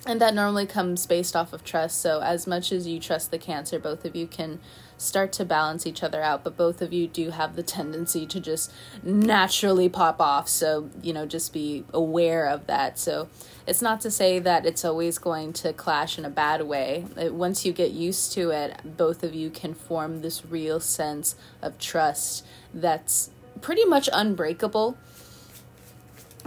and 0.06 0.20
that 0.20 0.34
normally 0.34 0.66
comes 0.66 1.06
based 1.06 1.36
off 1.36 1.52
of 1.52 1.64
trust 1.64 2.00
so 2.00 2.20
as 2.20 2.46
much 2.46 2.72
as 2.72 2.86
you 2.86 2.98
trust 2.98 3.30
the 3.30 3.38
cancer 3.38 3.78
both 3.78 4.04
of 4.04 4.16
you 4.16 4.26
can 4.26 4.58
start 5.00 5.32
to 5.32 5.44
balance 5.44 5.86
each 5.86 6.02
other 6.02 6.22
out 6.22 6.44
but 6.44 6.56
both 6.56 6.82
of 6.82 6.92
you 6.92 7.06
do 7.06 7.30
have 7.30 7.56
the 7.56 7.62
tendency 7.62 8.26
to 8.26 8.38
just 8.38 8.70
naturally 9.02 9.88
pop 9.88 10.20
off. 10.20 10.48
So 10.48 10.90
you 11.02 11.12
know 11.12 11.26
just 11.26 11.52
be 11.52 11.84
aware 11.92 12.46
of 12.46 12.66
that. 12.66 12.98
So 12.98 13.28
it's 13.66 13.80
not 13.80 14.00
to 14.02 14.10
say 14.10 14.38
that 14.38 14.66
it's 14.66 14.84
always 14.84 15.18
going 15.18 15.52
to 15.54 15.72
clash 15.72 16.18
in 16.18 16.24
a 16.24 16.30
bad 16.30 16.62
way. 16.62 17.06
It, 17.16 17.34
once 17.34 17.64
you 17.64 17.72
get 17.72 17.92
used 17.92 18.32
to 18.32 18.50
it 18.50 18.96
both 18.96 19.22
of 19.22 19.34
you 19.34 19.50
can 19.50 19.74
form 19.74 20.20
this 20.20 20.44
real 20.44 20.80
sense 20.80 21.34
of 21.62 21.78
trust 21.78 22.44
that's 22.74 23.30
pretty 23.60 23.84
much 23.84 24.08
unbreakable 24.12 24.96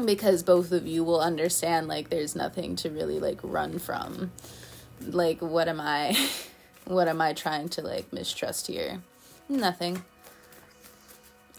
because 0.03 0.41
both 0.43 0.71
of 0.71 0.87
you 0.87 1.03
will 1.03 1.21
understand 1.21 1.87
like 1.87 2.09
there's 2.09 2.35
nothing 2.35 2.75
to 2.77 2.89
really 2.89 3.19
like 3.19 3.39
run 3.41 3.79
from. 3.79 4.31
Like 5.01 5.41
what 5.41 5.67
am 5.67 5.81
i 5.81 6.15
what 6.85 7.07
am 7.07 7.21
i 7.21 7.33
trying 7.33 7.69
to 7.69 7.81
like 7.81 8.11
mistrust 8.11 8.67
here? 8.67 9.01
Nothing. 9.49 10.03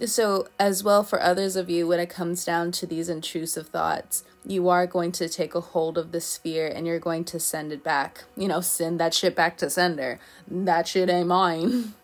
So 0.04 0.48
as 0.58 0.82
well 0.82 1.04
for 1.04 1.22
others 1.22 1.54
of 1.56 1.70
you 1.70 1.86
when 1.86 2.00
it 2.00 2.10
comes 2.10 2.44
down 2.44 2.72
to 2.72 2.86
these 2.86 3.08
intrusive 3.08 3.68
thoughts 3.68 4.24
you 4.46 4.68
are 4.68 4.86
going 4.86 5.12
to 5.12 5.28
take 5.28 5.54
a 5.54 5.60
hold 5.60 5.96
of 5.96 6.12
the 6.12 6.20
sphere 6.20 6.66
and 6.66 6.86
you're 6.86 6.98
going 6.98 7.24
to 7.24 7.40
send 7.40 7.72
it 7.72 7.82
back. 7.82 8.24
You 8.36 8.48
know 8.48 8.60
send 8.60 9.00
that 9.00 9.14
shit 9.14 9.34
back 9.34 9.56
to 9.58 9.70
sender. 9.70 10.18
That 10.46 10.86
shit 10.86 11.08
ain't 11.08 11.28
mine. 11.28 11.94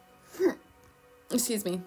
Excuse 1.30 1.64
me. 1.64 1.82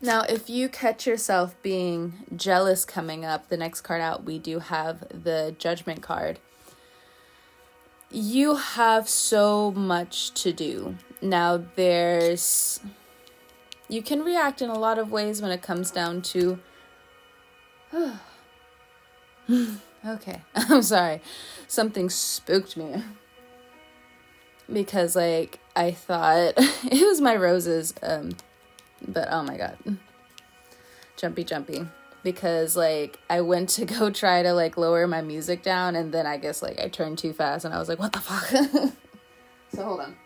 Now, 0.00 0.22
if 0.22 0.50
you 0.50 0.68
catch 0.68 1.06
yourself 1.06 1.54
being 1.62 2.26
jealous 2.36 2.84
coming 2.84 3.24
up, 3.24 3.48
the 3.48 3.56
next 3.56 3.80
card 3.80 4.02
out, 4.02 4.24
we 4.24 4.38
do 4.38 4.58
have 4.58 5.00
the 5.08 5.56
Judgment 5.58 6.02
card. 6.02 6.38
You 8.16 8.54
have 8.54 9.08
so 9.08 9.72
much 9.72 10.32
to 10.42 10.52
do. 10.52 10.94
Now, 11.20 11.64
there's. 11.74 12.78
You 13.88 14.02
can 14.02 14.22
react 14.22 14.62
in 14.62 14.70
a 14.70 14.78
lot 14.78 15.00
of 15.00 15.10
ways 15.10 15.42
when 15.42 15.50
it 15.50 15.62
comes 15.62 15.90
down 15.90 16.22
to. 16.22 16.60
okay, 20.06 20.42
I'm 20.54 20.82
sorry. 20.82 21.22
Something 21.66 22.08
spooked 22.08 22.76
me. 22.76 23.02
Because, 24.72 25.16
like, 25.16 25.58
I 25.74 25.90
thought 25.90 26.54
it 26.56 27.04
was 27.04 27.20
my 27.20 27.34
roses. 27.34 27.94
Um, 28.00 28.36
but 29.08 29.26
oh 29.28 29.42
my 29.42 29.56
god. 29.56 29.76
Jumpy 31.16 31.42
jumpy. 31.42 31.88
Because 32.24 32.76
like 32.76 33.20
I 33.30 33.42
went 33.42 33.68
to 33.70 33.84
go 33.84 34.10
try 34.10 34.42
to 34.42 34.52
like 34.52 34.76
lower 34.76 35.06
my 35.06 35.22
music 35.22 35.62
down 35.62 35.94
and 35.94 36.12
then 36.12 36.26
I 36.26 36.38
guess 36.38 36.62
like 36.62 36.80
I 36.80 36.88
turned 36.88 37.18
too 37.18 37.32
fast 37.32 37.64
and 37.64 37.72
I 37.72 37.78
was 37.78 37.88
like, 37.88 38.00
what 38.00 38.12
the 38.12 38.18
fuck? 38.18 38.48
so 39.74 39.84
hold 39.84 40.00
on. 40.00 40.16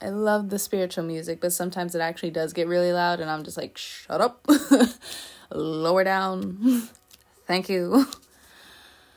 I 0.00 0.08
love 0.08 0.48
the 0.48 0.58
spiritual 0.58 1.04
music, 1.04 1.40
but 1.40 1.52
sometimes 1.52 1.94
it 1.94 2.00
actually 2.00 2.30
does 2.30 2.52
get 2.52 2.66
really 2.66 2.92
loud 2.92 3.20
and 3.20 3.30
I'm 3.30 3.44
just 3.44 3.56
like, 3.56 3.76
shut 3.76 4.20
up. 4.20 4.46
lower 5.54 6.02
down. 6.02 6.88
Thank 7.46 7.68
you 7.68 8.06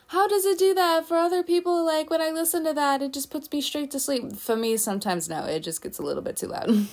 how 0.08 0.28
does 0.28 0.44
it 0.44 0.58
do 0.58 0.72
that 0.74 1.06
for 1.06 1.16
other 1.16 1.42
people 1.42 1.84
like 1.84 2.10
when 2.10 2.20
i 2.20 2.30
listen 2.30 2.64
to 2.64 2.72
that 2.72 3.02
it 3.02 3.12
just 3.12 3.30
puts 3.30 3.50
me 3.50 3.60
straight 3.60 3.90
to 3.90 3.98
sleep 3.98 4.36
for 4.36 4.56
me 4.56 4.76
sometimes 4.76 5.28
no 5.28 5.44
it 5.44 5.60
just 5.60 5.82
gets 5.82 5.98
a 5.98 6.02
little 6.02 6.22
bit 6.22 6.36
too 6.36 6.46
loud 6.46 6.86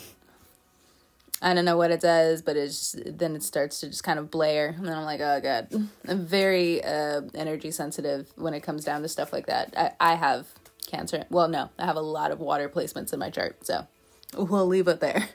i 1.43 1.53
don't 1.53 1.65
know 1.65 1.77
what 1.77 1.91
it 1.91 2.01
does 2.01 2.41
but 2.41 2.55
it's 2.55 2.93
just, 2.93 3.17
then 3.17 3.35
it 3.35 3.43
starts 3.43 3.79
to 3.81 3.87
just 3.87 4.03
kind 4.03 4.17
of 4.17 4.31
blare. 4.31 4.69
And 4.69 4.87
then 4.87 4.97
i'm 4.97 5.05
like 5.05 5.21
oh 5.21 5.39
god. 5.41 5.67
I'm 6.07 6.25
very 6.25 6.83
uh, 6.83 7.21
energy 7.35 7.71
sensitive 7.71 8.31
when 8.35 8.53
it 8.53 8.61
comes 8.61 8.83
down 8.83 9.01
to 9.03 9.07
stuff 9.07 9.31
like 9.31 9.45
that. 9.47 9.73
I, 9.77 9.91
I 9.99 10.15
have 10.15 10.47
cancer. 10.87 11.25
Well 11.29 11.47
no 11.47 11.69
i 11.77 11.85
have 11.85 11.95
a 11.95 12.01
lot 12.01 12.31
of 12.31 12.39
water 12.39 12.67
placements 12.69 13.13
in 13.13 13.19
my 13.19 13.29
chart 13.29 13.65
so 13.65 13.87
we'll 14.35 14.67
leave 14.67 14.87
it 14.87 14.99
there. 14.99 15.29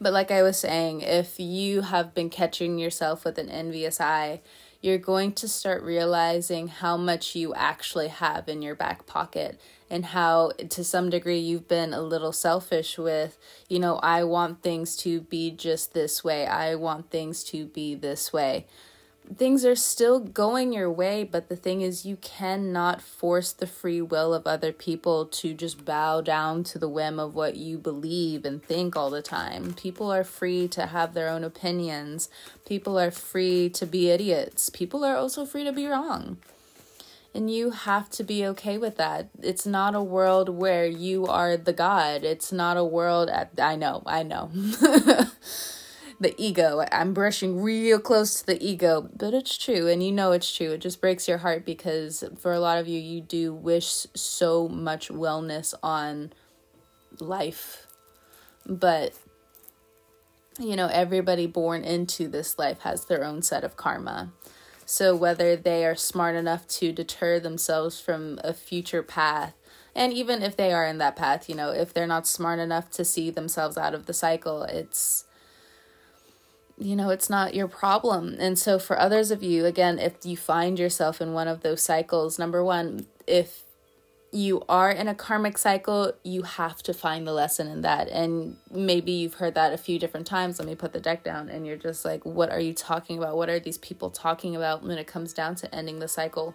But 0.00 0.12
like 0.12 0.30
i 0.30 0.42
was 0.42 0.58
saying 0.58 1.00
if 1.00 1.38
you 1.40 1.82
have 1.82 2.14
been 2.14 2.30
catching 2.30 2.78
yourself 2.78 3.24
with 3.24 3.38
an 3.38 3.48
envious 3.48 4.00
eye 4.00 4.40
you're 4.82 4.98
going 4.98 5.32
to 5.32 5.48
start 5.48 5.82
realizing 5.82 6.68
how 6.68 6.96
much 6.96 7.34
you 7.34 7.54
actually 7.54 8.08
have 8.08 8.48
in 8.48 8.60
your 8.60 8.74
back 8.74 9.06
pocket 9.06 9.58
and 9.88 10.04
how 10.06 10.50
to 10.68 10.82
some 10.84 11.08
degree 11.08 11.38
you've 11.38 11.68
been 11.68 11.94
a 11.94 12.02
little 12.02 12.32
selfish 12.32 12.98
with 12.98 13.38
you 13.68 13.78
know 13.78 13.96
I 13.96 14.24
want 14.24 14.62
things 14.62 14.96
to 14.98 15.20
be 15.20 15.50
just 15.50 15.94
this 15.94 16.22
way. 16.22 16.46
I 16.46 16.74
want 16.74 17.10
things 17.10 17.44
to 17.44 17.66
be 17.66 17.94
this 17.94 18.32
way 18.32 18.66
things 19.36 19.64
are 19.64 19.76
still 19.76 20.20
going 20.20 20.72
your 20.72 20.90
way, 20.90 21.24
but 21.24 21.48
the 21.48 21.56
thing 21.56 21.80
is, 21.80 22.04
you 22.04 22.16
cannot 22.16 23.00
force 23.00 23.52
the 23.52 23.66
free 23.66 24.02
will 24.02 24.34
of 24.34 24.46
other 24.46 24.72
people 24.72 25.26
to 25.26 25.54
just 25.54 25.84
bow 25.84 26.20
down 26.20 26.64
to 26.64 26.78
the 26.78 26.88
whim 26.88 27.18
of 27.18 27.34
what 27.34 27.56
you 27.56 27.78
believe 27.78 28.44
and 28.44 28.62
think 28.62 28.96
all 28.96 29.10
the 29.10 29.22
time. 29.22 29.74
People 29.74 30.12
are 30.12 30.24
free 30.24 30.68
to 30.68 30.86
have 30.86 31.14
their 31.14 31.28
own 31.28 31.44
opinions, 31.44 32.28
people 32.66 32.98
are 32.98 33.10
free 33.10 33.68
to 33.70 33.86
be 33.86 34.10
idiots, 34.10 34.70
people 34.70 35.04
are 35.04 35.16
also 35.16 35.44
free 35.44 35.64
to 35.64 35.72
be 35.72 35.86
wrong. 35.86 36.38
And 37.34 37.50
you 37.50 37.70
have 37.70 38.10
to 38.10 38.24
be 38.24 38.44
okay 38.48 38.76
with 38.76 38.98
that. 38.98 39.30
It's 39.40 39.64
not 39.64 39.94
a 39.94 40.02
world 40.02 40.50
where 40.50 40.84
you 40.84 41.26
are 41.26 41.56
the 41.56 41.72
God. 41.72 42.24
It's 42.24 42.52
not 42.52 42.76
a 42.76 42.84
world 42.84 43.30
at 43.30 43.52
I 43.58 43.74
know, 43.74 44.02
I 44.04 44.22
know. 44.22 44.50
the 46.22 46.34
ego. 46.38 46.84
I'm 46.90 47.12
brushing 47.12 47.60
real 47.62 47.98
close 47.98 48.40
to 48.40 48.46
the 48.46 48.64
ego, 48.64 49.08
but 49.16 49.34
it's 49.34 49.58
true, 49.58 49.88
and 49.88 50.02
you 50.02 50.12
know 50.12 50.32
it's 50.32 50.54
true. 50.54 50.72
It 50.72 50.80
just 50.80 51.00
breaks 51.00 51.28
your 51.28 51.38
heart 51.38 51.64
because 51.64 52.24
for 52.38 52.52
a 52.52 52.60
lot 52.60 52.78
of 52.78 52.88
you, 52.88 52.98
you 52.98 53.20
do 53.20 53.52
wish 53.52 54.06
so 54.14 54.68
much 54.68 55.08
wellness 55.08 55.74
on 55.82 56.32
life, 57.20 57.86
but 58.66 59.14
you 60.58 60.76
know, 60.76 60.88
everybody 60.88 61.46
born 61.46 61.82
into 61.82 62.28
this 62.28 62.58
life 62.58 62.80
has 62.80 63.06
their 63.06 63.24
own 63.24 63.42
set 63.42 63.64
of 63.64 63.76
karma. 63.76 64.32
So, 64.84 65.16
whether 65.16 65.56
they 65.56 65.86
are 65.86 65.94
smart 65.94 66.36
enough 66.36 66.66
to 66.68 66.92
deter 66.92 67.40
themselves 67.40 68.00
from 68.00 68.38
a 68.44 68.52
future 68.52 69.02
path, 69.02 69.54
and 69.94 70.12
even 70.12 70.42
if 70.42 70.56
they 70.56 70.72
are 70.72 70.86
in 70.86 70.98
that 70.98 71.16
path, 71.16 71.48
you 71.48 71.54
know, 71.54 71.70
if 71.70 71.92
they're 71.94 72.06
not 72.06 72.26
smart 72.26 72.58
enough 72.58 72.90
to 72.90 73.04
see 73.04 73.30
themselves 73.30 73.78
out 73.78 73.94
of 73.94 74.06
the 74.06 74.14
cycle, 74.14 74.64
it's 74.64 75.24
you 76.82 76.96
know, 76.96 77.10
it's 77.10 77.30
not 77.30 77.54
your 77.54 77.68
problem. 77.68 78.36
And 78.38 78.58
so, 78.58 78.78
for 78.78 78.98
others 78.98 79.30
of 79.30 79.42
you, 79.42 79.64
again, 79.66 79.98
if 79.98 80.14
you 80.24 80.36
find 80.36 80.78
yourself 80.78 81.20
in 81.20 81.32
one 81.32 81.48
of 81.48 81.62
those 81.62 81.82
cycles, 81.82 82.38
number 82.38 82.64
one, 82.64 83.06
if 83.26 83.62
you 84.32 84.62
are 84.68 84.90
in 84.90 85.06
a 85.08 85.14
karmic 85.14 85.58
cycle, 85.58 86.12
you 86.24 86.42
have 86.42 86.82
to 86.82 86.94
find 86.94 87.26
the 87.26 87.32
lesson 87.32 87.68
in 87.68 87.82
that. 87.82 88.08
And 88.08 88.56
maybe 88.70 89.12
you've 89.12 89.34
heard 89.34 89.54
that 89.54 89.72
a 89.72 89.78
few 89.78 89.98
different 89.98 90.26
times. 90.26 90.58
Let 90.58 90.66
me 90.66 90.74
put 90.74 90.92
the 90.92 91.00
deck 91.00 91.22
down, 91.22 91.48
and 91.48 91.66
you're 91.66 91.76
just 91.76 92.04
like, 92.04 92.24
what 92.24 92.50
are 92.50 92.60
you 92.60 92.74
talking 92.74 93.18
about? 93.18 93.36
What 93.36 93.48
are 93.48 93.60
these 93.60 93.78
people 93.78 94.10
talking 94.10 94.56
about 94.56 94.82
when 94.82 94.98
it 94.98 95.06
comes 95.06 95.32
down 95.32 95.54
to 95.56 95.74
ending 95.74 96.00
the 96.00 96.08
cycle? 96.08 96.54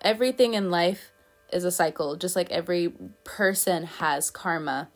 Everything 0.00 0.54
in 0.54 0.70
life 0.70 1.10
is 1.52 1.64
a 1.64 1.70
cycle, 1.70 2.16
just 2.16 2.36
like 2.36 2.50
every 2.50 2.92
person 3.24 3.84
has 3.84 4.30
karma. 4.30 4.88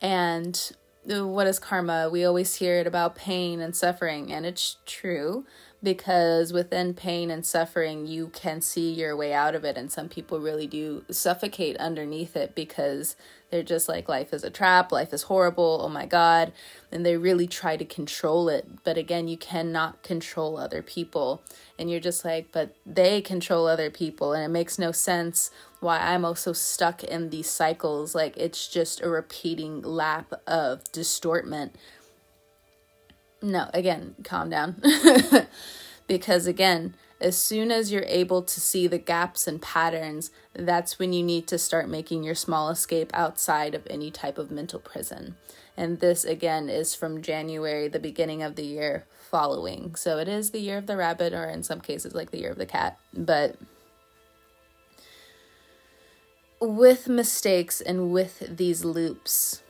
And 0.00 0.72
what 1.06 1.46
is 1.46 1.58
karma? 1.58 2.08
We 2.10 2.24
always 2.24 2.56
hear 2.56 2.78
it 2.78 2.86
about 2.86 3.14
pain 3.14 3.60
and 3.60 3.74
suffering, 3.76 4.32
and 4.32 4.46
it's 4.46 4.76
true. 4.86 5.44
because 5.82 6.52
within 6.52 6.94
pain 6.94 7.30
and 7.30 7.44
suffering 7.46 8.06
you 8.06 8.28
can 8.28 8.60
see 8.60 8.90
your 8.92 9.14
way 9.16 9.32
out 9.32 9.54
of 9.54 9.64
it 9.64 9.76
and 9.76 9.92
some 9.92 10.08
people 10.08 10.40
really 10.40 10.66
do 10.66 11.04
suffocate 11.10 11.76
underneath 11.76 12.34
it 12.36 12.54
because 12.54 13.16
they're 13.50 13.62
just 13.62 13.88
like 13.88 14.08
life 14.08 14.32
is 14.32 14.42
a 14.42 14.50
trap 14.50 14.90
life 14.90 15.12
is 15.12 15.24
horrible 15.24 15.80
oh 15.82 15.88
my 15.88 16.06
god 16.06 16.52
and 16.90 17.04
they 17.04 17.16
really 17.16 17.46
try 17.46 17.76
to 17.76 17.84
control 17.84 18.48
it 18.48 18.82
but 18.84 18.96
again 18.96 19.28
you 19.28 19.36
cannot 19.36 20.02
control 20.02 20.56
other 20.56 20.82
people 20.82 21.42
and 21.78 21.90
you're 21.90 22.00
just 22.00 22.24
like 22.24 22.52
but 22.52 22.74
they 22.86 23.20
control 23.20 23.66
other 23.66 23.90
people 23.90 24.32
and 24.32 24.44
it 24.44 24.48
makes 24.48 24.78
no 24.78 24.92
sense 24.92 25.50
why 25.80 25.98
i'm 25.98 26.24
also 26.24 26.52
stuck 26.52 27.02
in 27.04 27.30
these 27.30 27.48
cycles 27.48 28.14
like 28.14 28.36
it's 28.36 28.68
just 28.68 29.00
a 29.00 29.08
repeating 29.08 29.82
lap 29.82 30.32
of 30.46 30.84
distortment 30.92 31.74
no, 33.44 33.68
again, 33.74 34.14
calm 34.24 34.48
down. 34.48 34.80
because 36.06 36.46
again, 36.46 36.94
as 37.20 37.36
soon 37.36 37.70
as 37.70 37.92
you're 37.92 38.06
able 38.06 38.42
to 38.42 38.60
see 38.60 38.86
the 38.86 38.98
gaps 38.98 39.46
and 39.46 39.60
patterns, 39.60 40.30
that's 40.54 40.98
when 40.98 41.12
you 41.12 41.22
need 41.22 41.46
to 41.48 41.58
start 41.58 41.88
making 41.88 42.22
your 42.22 42.34
small 42.34 42.70
escape 42.70 43.10
outside 43.12 43.74
of 43.74 43.86
any 43.90 44.10
type 44.10 44.38
of 44.38 44.50
mental 44.50 44.80
prison. 44.80 45.36
And 45.76 46.00
this 46.00 46.24
again 46.24 46.70
is 46.70 46.94
from 46.94 47.20
January, 47.20 47.86
the 47.88 47.98
beginning 47.98 48.42
of 48.42 48.56
the 48.56 48.64
year 48.64 49.04
following. 49.30 49.94
So 49.94 50.18
it 50.18 50.28
is 50.28 50.50
the 50.50 50.60
year 50.60 50.78
of 50.78 50.86
the 50.86 50.96
rabbit, 50.96 51.32
or 51.32 51.44
in 51.44 51.62
some 51.62 51.80
cases, 51.80 52.14
like 52.14 52.30
the 52.30 52.38
year 52.38 52.50
of 52.50 52.58
the 52.58 52.66
cat. 52.66 52.98
But 53.12 53.56
with 56.60 57.08
mistakes 57.08 57.80
and 57.80 58.10
with 58.12 58.56
these 58.56 58.84
loops, 58.84 59.62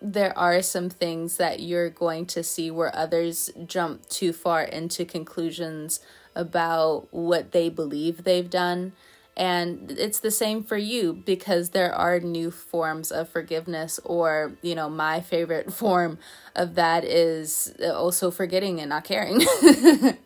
there 0.00 0.36
are 0.38 0.62
some 0.62 0.88
things 0.88 1.38
that 1.38 1.60
you're 1.60 1.90
going 1.90 2.26
to 2.26 2.42
see 2.42 2.70
where 2.70 2.94
others 2.94 3.50
jump 3.66 4.08
too 4.08 4.32
far 4.32 4.62
into 4.62 5.04
conclusions 5.04 6.00
about 6.34 7.08
what 7.10 7.52
they 7.52 7.68
believe 7.68 8.24
they've 8.24 8.50
done. 8.50 8.92
And 9.36 9.90
it's 9.90 10.20
the 10.20 10.30
same 10.30 10.62
for 10.62 10.78
you 10.78 11.12
because 11.12 11.70
there 11.70 11.94
are 11.94 12.20
new 12.20 12.50
forms 12.50 13.12
of 13.12 13.28
forgiveness, 13.28 14.00
or, 14.02 14.52
you 14.62 14.74
know, 14.74 14.88
my 14.88 15.20
favorite 15.20 15.72
form 15.82 16.18
of 16.54 16.74
that 16.76 17.04
is 17.04 17.74
also 17.82 18.30
forgetting 18.30 18.80
and 18.80 18.88
not 18.88 19.04
caring. 19.04 19.42
oh, 19.42 20.16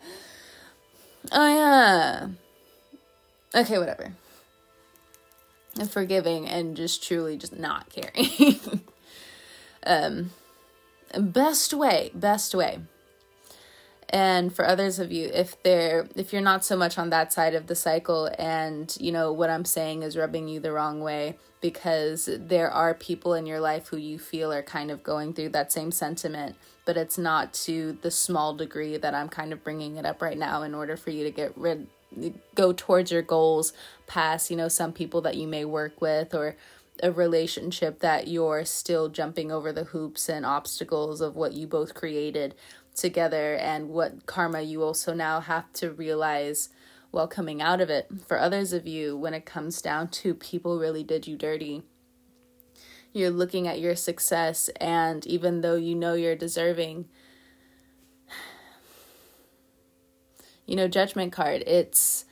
yeah. 1.33 2.29
Okay, 3.53 3.79
whatever. 3.79 4.13
And 5.79 5.91
forgiving 5.91 6.47
and 6.49 6.77
just 6.77 7.03
truly 7.03 7.37
just 7.37 7.59
not 7.59 7.89
caring. 7.91 8.61
um, 9.87 10.31
best 11.19 11.75
way, 11.75 12.13
best 12.15 12.55
way. 12.55 12.81
And 14.13 14.53
for 14.53 14.67
others 14.67 14.99
of 14.99 15.13
you, 15.13 15.31
if 15.33 15.61
they're 15.63 16.09
if 16.17 16.33
you're 16.33 16.43
not 16.43 16.65
so 16.65 16.77
much 16.77 16.99
on 16.99 17.11
that 17.11 17.33
side 17.33 17.55
of 17.55 17.69
the 17.69 17.77
cycle, 17.77 18.29
and 18.39 18.95
you 18.99 19.13
know 19.13 19.33
what 19.33 19.51
I'm 19.51 19.65
saying 19.65 20.03
is 20.03 20.17
rubbing 20.17 20.49
you 20.49 20.59
the 20.59 20.73
wrong 20.73 21.01
way, 21.01 21.39
because 21.61 22.29
there 22.39 22.71
are 22.71 22.93
people 22.93 23.35
in 23.35 23.47
your 23.47 23.61
life 23.61 23.87
who 23.89 23.97
you 23.97 24.19
feel 24.19 24.53
are 24.53 24.65
kind 24.65 24.91
of 24.91 25.05
going 25.05 25.33
through 25.33 25.51
that 25.51 25.71
same 25.71 25.93
sentiment, 25.93 26.57
but 26.85 26.97
it's 26.97 27.19
not 27.19 27.55
to 27.55 27.99
the 28.03 28.11
small 28.11 28.53
degree 28.53 28.97
that 28.97 29.15
I'm 29.15 29.29
kind 29.29 29.53
of 29.53 29.63
bringing 29.63 29.97
it 29.97 30.05
up 30.05 30.21
right 30.21 30.39
now 30.39 30.63
in 30.63 30.75
order 30.75 30.97
for 30.97 31.11
you 31.11 31.23
to 31.23 31.31
get 31.31 31.57
rid 31.57 31.87
go 32.57 32.73
towards 32.73 33.13
your 33.13 33.23
goals 33.23 33.73
past 34.09 34.51
you 34.51 34.57
know 34.57 34.67
some 34.67 34.93
people 34.93 35.21
that 35.21 35.37
you 35.37 35.47
may 35.47 35.65
work 35.65 36.01
with 36.01 36.35
or 36.35 36.57
a 37.03 37.11
relationship 37.11 38.01
that 38.01 38.29
you're 38.29 38.65
still 38.65 39.09
jumping 39.09 39.51
over 39.51 39.73
the 39.73 39.85
hoops 39.85 40.29
and 40.29 40.45
obstacles 40.45 41.21
of 41.21 41.37
what 41.37 41.53
you 41.53 41.67
both 41.67 41.95
created 41.95 42.55
together 42.95 43.55
and 43.55 43.89
what 43.89 44.27
karma 44.27 44.63
you 44.63 44.83
also 44.83 45.15
now 45.15 45.41
have 45.41 45.73
to 45.75 45.91
realize 45.91 46.71
while 47.11 47.29
coming 47.29 47.61
out 47.61 47.81
of 47.81 47.91
it. 47.91 48.09
For 48.27 48.39
others 48.39 48.73
of 48.73 48.87
you, 48.87 49.17
when 49.17 49.35
it 49.35 49.45
comes 49.45 49.83
down 49.83 50.09
to 50.09 50.35
people 50.35 50.79
really 50.79 51.03
did 51.03 51.27
you 51.27 51.37
dirty, 51.37 51.83
you're 53.13 53.31
looking 53.31 53.67
at 53.67 53.81
your 53.81 53.97
success, 53.97 54.71
and 54.81 55.27
even 55.27 55.63
though 55.63 55.75
you 55.75 55.95
know 55.95 56.15
you're 56.15 56.37
deserving, 56.37 57.09
you 60.67 60.77
know, 60.77 60.87
judgment 60.87 61.33
card, 61.33 61.65
it's 61.67 62.25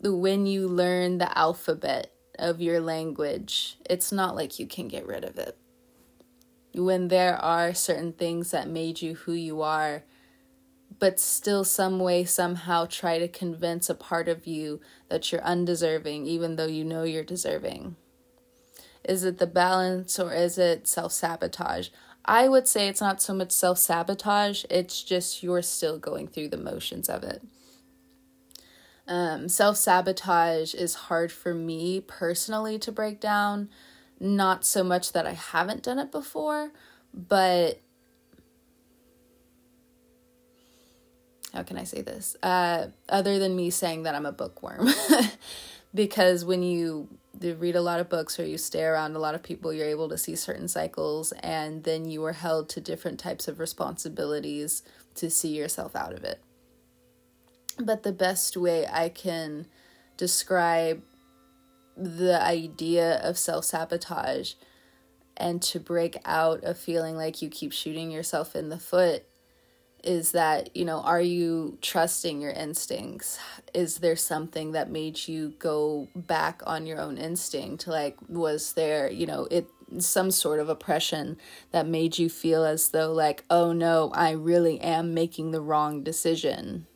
when 0.00 0.46
you 0.46 0.68
learn 0.68 1.18
the 1.18 1.36
alphabet 1.36 2.12
of 2.38 2.60
your 2.60 2.80
language, 2.80 3.78
it's 3.88 4.12
not 4.12 4.36
like 4.36 4.58
you 4.58 4.66
can 4.66 4.86
get 4.86 5.06
rid 5.06 5.24
of 5.24 5.38
it. 5.38 5.56
When 6.74 7.08
there 7.08 7.36
are 7.36 7.72
certain 7.72 8.12
things 8.12 8.50
that 8.50 8.68
made 8.68 9.00
you 9.00 9.14
who 9.14 9.32
you 9.32 9.62
are, 9.62 10.02
but 10.98 11.18
still, 11.20 11.64
some 11.64 11.98
way, 11.98 12.24
somehow 12.24 12.86
try 12.86 13.18
to 13.18 13.28
convince 13.28 13.88
a 13.90 13.94
part 13.94 14.28
of 14.28 14.46
you 14.46 14.80
that 15.08 15.30
you're 15.30 15.42
undeserving, 15.42 16.26
even 16.26 16.56
though 16.56 16.66
you 16.66 16.84
know 16.84 17.02
you're 17.02 17.24
deserving. 17.24 17.96
Is 19.04 19.24
it 19.24 19.38
the 19.38 19.46
balance 19.46 20.18
or 20.18 20.32
is 20.32 20.56
it 20.56 20.86
self 20.86 21.12
sabotage? 21.12 21.88
I 22.24 22.48
would 22.48 22.66
say 22.66 22.88
it's 22.88 23.00
not 23.00 23.20
so 23.20 23.34
much 23.34 23.52
self 23.52 23.78
sabotage, 23.78 24.64
it's 24.70 25.02
just 25.02 25.42
you're 25.42 25.62
still 25.62 25.98
going 25.98 26.28
through 26.28 26.48
the 26.48 26.56
motions 26.56 27.08
of 27.08 27.22
it. 27.22 27.42
Um, 29.06 29.48
Self 29.48 29.76
sabotage 29.76 30.74
is 30.74 30.94
hard 30.94 31.30
for 31.30 31.54
me 31.54 32.00
personally 32.00 32.78
to 32.78 32.90
break 32.90 33.20
down. 33.20 33.68
Not 34.24 34.64
so 34.64 34.82
much 34.82 35.12
that 35.12 35.26
I 35.26 35.32
haven't 35.32 35.82
done 35.82 35.98
it 35.98 36.10
before, 36.10 36.70
but 37.12 37.78
how 41.52 41.62
can 41.62 41.76
I 41.76 41.84
say 41.84 42.00
this? 42.00 42.34
Uh, 42.42 42.86
other 43.06 43.38
than 43.38 43.54
me 43.54 43.68
saying 43.68 44.04
that 44.04 44.14
I'm 44.14 44.24
a 44.24 44.32
bookworm. 44.32 44.88
because 45.94 46.42
when 46.42 46.62
you 46.62 47.10
read 47.38 47.76
a 47.76 47.82
lot 47.82 48.00
of 48.00 48.08
books 48.08 48.40
or 48.40 48.46
you 48.46 48.56
stay 48.56 48.82
around 48.82 49.14
a 49.14 49.18
lot 49.18 49.34
of 49.34 49.42
people, 49.42 49.74
you're 49.74 49.86
able 49.86 50.08
to 50.08 50.16
see 50.16 50.34
certain 50.34 50.68
cycles, 50.68 51.32
and 51.42 51.84
then 51.84 52.08
you 52.08 52.24
are 52.24 52.32
held 52.32 52.70
to 52.70 52.80
different 52.80 53.20
types 53.20 53.46
of 53.46 53.60
responsibilities 53.60 54.82
to 55.16 55.28
see 55.28 55.54
yourself 55.54 55.94
out 55.94 56.14
of 56.14 56.24
it. 56.24 56.42
But 57.78 58.04
the 58.04 58.12
best 58.12 58.56
way 58.56 58.86
I 58.90 59.10
can 59.10 59.66
describe 60.16 61.02
the 61.96 62.40
idea 62.42 63.20
of 63.22 63.38
self 63.38 63.64
sabotage 63.64 64.54
and 65.36 65.60
to 65.62 65.80
break 65.80 66.16
out 66.24 66.62
of 66.64 66.78
feeling 66.78 67.16
like 67.16 67.42
you 67.42 67.48
keep 67.48 67.72
shooting 67.72 68.10
yourself 68.10 68.54
in 68.54 68.68
the 68.68 68.78
foot 68.78 69.24
is 70.04 70.32
that, 70.32 70.76
you 70.76 70.84
know, 70.84 71.00
are 71.00 71.20
you 71.20 71.78
trusting 71.80 72.40
your 72.40 72.50
instincts? 72.50 73.38
Is 73.72 73.98
there 73.98 74.16
something 74.16 74.72
that 74.72 74.90
made 74.90 75.26
you 75.26 75.54
go 75.58 76.08
back 76.14 76.62
on 76.66 76.86
your 76.86 77.00
own 77.00 77.16
instinct? 77.16 77.86
Like, 77.86 78.16
was 78.28 78.74
there, 78.74 79.10
you 79.10 79.26
know, 79.26 79.48
it 79.50 79.66
some 79.98 80.30
sort 80.30 80.60
of 80.60 80.68
oppression 80.68 81.36
that 81.70 81.86
made 81.86 82.18
you 82.18 82.28
feel 82.28 82.64
as 82.64 82.90
though, 82.90 83.12
like, 83.12 83.44
oh 83.48 83.72
no, 83.72 84.10
I 84.14 84.32
really 84.32 84.80
am 84.80 85.14
making 85.14 85.50
the 85.50 85.60
wrong 85.60 86.02
decision? 86.02 86.86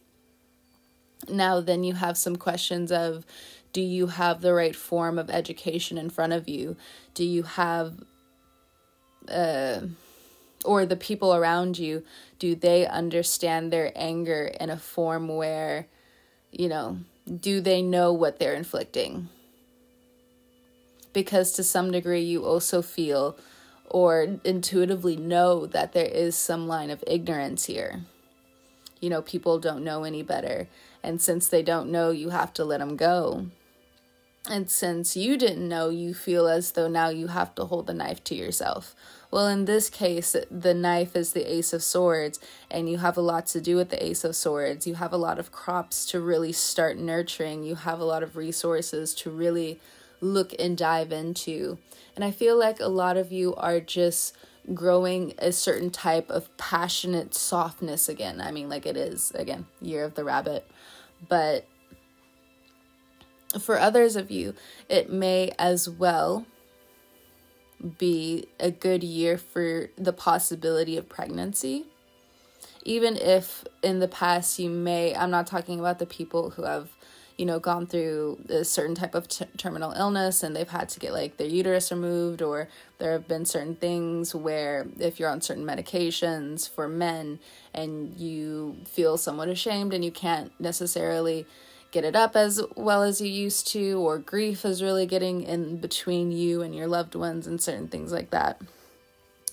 Now, 1.29 1.61
then 1.61 1.85
you 1.85 1.95
have 1.95 2.17
some 2.17 2.37
questions 2.37 2.93
of 2.93 3.25
do 3.73 3.81
you 3.81 4.09
have 4.09 4.41
the 4.41 4.55
right 4.55 4.75
form 4.75 5.19
of 5.19 5.31
education 5.31 5.99
in 5.99 6.11
front 6.11 6.33
of 6.33 6.49
you? 6.49 6.77
Do 7.15 7.25
you 7.25 7.43
have, 7.43 7.95
uh, 9.29 9.81
or 10.65 10.87
the 10.87 10.97
people 10.97 11.35
around 11.35 11.79
you, 11.79 12.03
do 12.39 12.55
they 12.55 12.87
understand 12.87 13.73
their 13.73 13.93
anger 13.95 14.51
in 14.61 14.71
a 14.71 14.77
form 14.77 15.29
where, 15.29 15.87
you 16.51 16.69
know, 16.69 16.99
do 17.41 17.61
they 17.61 17.83
know 17.83 18.13
what 18.13 18.39
they're 18.39 18.55
inflicting? 18.55 19.29
Because 21.13 21.53
to 21.53 21.65
some 21.65 21.91
degree, 21.91 22.23
you 22.23 22.45
also 22.45 22.81
feel 22.81 23.37
or 23.87 24.39
intuitively 24.45 25.17
know 25.17 25.67
that 25.67 25.93
there 25.93 26.07
is 26.07 26.37
some 26.37 26.69
line 26.69 26.91
of 26.91 27.03
ignorance 27.07 27.65
here. 27.65 28.03
You 29.01 29.11
know, 29.11 29.23
people 29.23 29.59
don't 29.59 29.85
know 29.85 30.05
any 30.05 30.23
better 30.23 30.69
and 31.03 31.21
since 31.21 31.49
they 31.49 31.63
don't 31.63 31.91
know, 31.91 32.11
you 32.11 32.31
have 32.31 32.53
to 32.55 32.65
let 32.65 32.81
them 32.81 32.97
go. 32.97 33.47
And 34.51 34.71
since 34.71 35.15
you 35.15 35.37
didn't 35.37 35.69
know, 35.69 35.91
you 35.91 36.15
feel 36.15 36.49
as 36.49 36.73
though 36.73 36.89
now 36.89 37.11
you 37.11 37.27
have 37.27 37.55
to 37.57 37.67
hold 37.67 37.87
the 37.87 37.93
knife 37.93 38.25
to 38.25 38.35
yourself. 38.35 38.95
Well, 39.31 39.47
in 39.47 39.67
this 39.67 39.91
case, 39.91 40.35
the 40.51 40.73
knife 40.73 41.15
is 41.15 41.35
the 41.35 41.53
Ace 41.53 41.75
of 41.75 41.83
Swords, 41.83 42.41
and 42.71 42.89
you 42.89 42.97
have 42.97 43.19
a 43.19 43.23
lot 43.23 43.47
to 43.49 43.61
do 43.61 43.77
with 43.77 43.91
the 43.91 44.03
Ace 44.03 44.25
of 44.25 44.35
Swords. 44.35 44.87
You 44.87 44.95
have 44.95 45.13
a 45.13 45.19
lot 45.19 45.39
of 45.39 45.53
crops 45.53 46.07
to 46.07 46.21
really 46.21 46.53
start 46.53 46.97
nurturing, 46.97 47.63
you 47.63 47.75
have 47.75 48.01
a 48.01 48.07
lot 48.07 48.23
of 48.23 48.37
resources 48.37 49.15
to 49.17 49.31
really 49.31 49.81
look 50.23 50.55
and 50.59 50.79
dive 50.79 51.13
into. 51.13 51.77
And 52.17 52.25
I 52.25 52.31
feel 52.31 52.59
like 52.59 52.81
a 52.81 52.89
lot 52.89 53.19
of 53.19 53.31
you 53.31 53.55
are 53.57 53.81
just 53.81 54.35
growing 54.73 55.35
a 55.39 55.53
certain 55.53 55.91
type 55.91 56.31
of 56.31 56.55
passionate 56.57 57.35
softness 57.35 58.09
again. 58.09 58.41
I 58.41 58.51
mean, 58.51 58.71
like 58.71 58.87
it 58.87 58.97
is, 58.97 59.31
again, 59.33 59.67
Year 59.83 60.05
of 60.05 60.15
the 60.15 60.25
Rabbit. 60.25 60.67
But 61.29 61.67
for 63.61 63.79
others 63.79 64.17
of 64.17 64.31
you, 64.31 64.55
it 64.89 65.11
may 65.11 65.53
as 65.59 65.89
well 65.89 66.47
be 67.99 68.49
a 68.59 68.71
good 68.71 69.05
year 69.05 69.39
for 69.39 69.89
the 69.97 70.13
possibility 70.13 70.97
of 70.97 71.09
pregnancy. 71.09 71.87
even 72.85 73.17
if 73.17 73.65
in 73.83 73.99
the 73.99 74.09
past 74.09 74.59
you 74.59 74.71
may, 74.71 75.15
I'm 75.15 75.31
not 75.31 75.47
talking 75.47 75.79
about 75.79 75.99
the 75.99 76.07
people 76.07 76.51
who 76.51 76.63
have 76.63 76.89
you 77.37 77.47
know, 77.47 77.61
gone 77.61 77.87
through 77.87 78.37
a 78.49 78.65
certain 78.65 78.97
type 78.97 79.15
of 79.15 79.29
t- 79.29 79.45
terminal 79.57 79.93
illness 79.93 80.43
and 80.43 80.57
they've 80.57 80.69
had 80.69 80.89
to 80.89 80.99
get 80.99 81.13
like 81.13 81.37
their 81.37 81.47
uterus 81.47 81.93
removed, 81.93 82.43
or 82.43 82.69
there 82.99 83.13
have 83.13 83.29
been 83.29 83.45
certain 83.45 83.77
things 83.77 84.35
where 84.35 84.89
if 84.99 85.21
you're 85.21 85.31
on 85.31 85.41
certain 85.41 85.65
medications 85.65 86.69
for 86.69 86.89
men 86.89 87.39
and 87.73 88.19
you 88.19 88.77
feel 88.87 89.17
somewhat 89.17 89.49
ashamed 89.49 89.95
and 89.95 90.05
you 90.05 90.11
can't 90.11 90.51
necessarily 90.59 91.47
get 91.91 92.05
it 92.05 92.15
up 92.15 92.37
as 92.37 92.61
well 92.77 93.03
as 93.03 93.21
you 93.21 93.29
used 93.29 93.69
to, 93.69 93.99
or 94.01 94.19
grief 94.19 94.65
is 94.65 94.83
really 94.83 95.07
getting 95.07 95.43
in 95.43 95.79
between 95.79 96.31
you 96.31 96.63
and 96.63 96.75
your 96.75 96.87
loved 96.87 97.15
ones, 97.15 97.47
and 97.47 97.61
certain 97.61 97.89
things 97.89 98.13
like 98.13 98.31
that. 98.31 98.61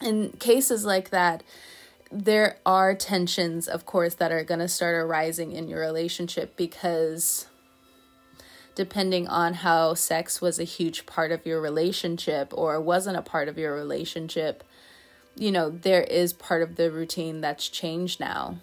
In 0.01 0.31
cases 0.31 0.85
like 0.85 1.09
that, 1.11 1.43
there 2.11 2.57
are 2.65 2.93
tensions, 2.93 3.67
of 3.67 3.85
course, 3.85 4.15
that 4.15 4.31
are 4.31 4.43
going 4.43 4.59
to 4.59 4.67
start 4.67 4.95
arising 4.95 5.53
in 5.53 5.67
your 5.67 5.79
relationship 5.79 6.55
because 6.55 7.47
depending 8.75 9.27
on 9.27 9.55
how 9.55 9.93
sex 9.93 10.41
was 10.41 10.59
a 10.59 10.65
huge 10.65 11.05
part 11.05 11.31
of 11.31 11.45
your 11.45 11.61
relationship 11.61 12.53
or 12.53 12.79
wasn't 12.79 13.17
a 13.17 13.21
part 13.21 13.47
of 13.47 13.57
your 13.57 13.73
relationship, 13.73 14.63
you 15.35 15.51
know, 15.51 15.69
there 15.69 16.03
is 16.03 16.33
part 16.33 16.61
of 16.61 16.75
the 16.75 16.91
routine 16.91 17.41
that's 17.41 17.69
changed 17.69 18.19
now. 18.19 18.57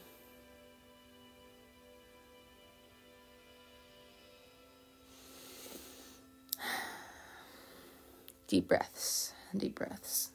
Deep 8.53 8.69
breaths, 8.69 9.33
deep 9.57 9.77
breaths. 9.77 10.29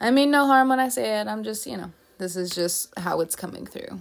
I 0.00 0.10
mean, 0.10 0.32
no 0.32 0.48
harm 0.48 0.68
when 0.68 0.80
I 0.80 0.88
say 0.88 1.20
it. 1.20 1.28
I'm 1.28 1.44
just, 1.44 1.64
you 1.64 1.76
know, 1.76 1.92
this 2.18 2.34
is 2.34 2.50
just 2.50 2.92
how 2.98 3.20
it's 3.20 3.36
coming 3.36 3.66
through. 3.66 4.00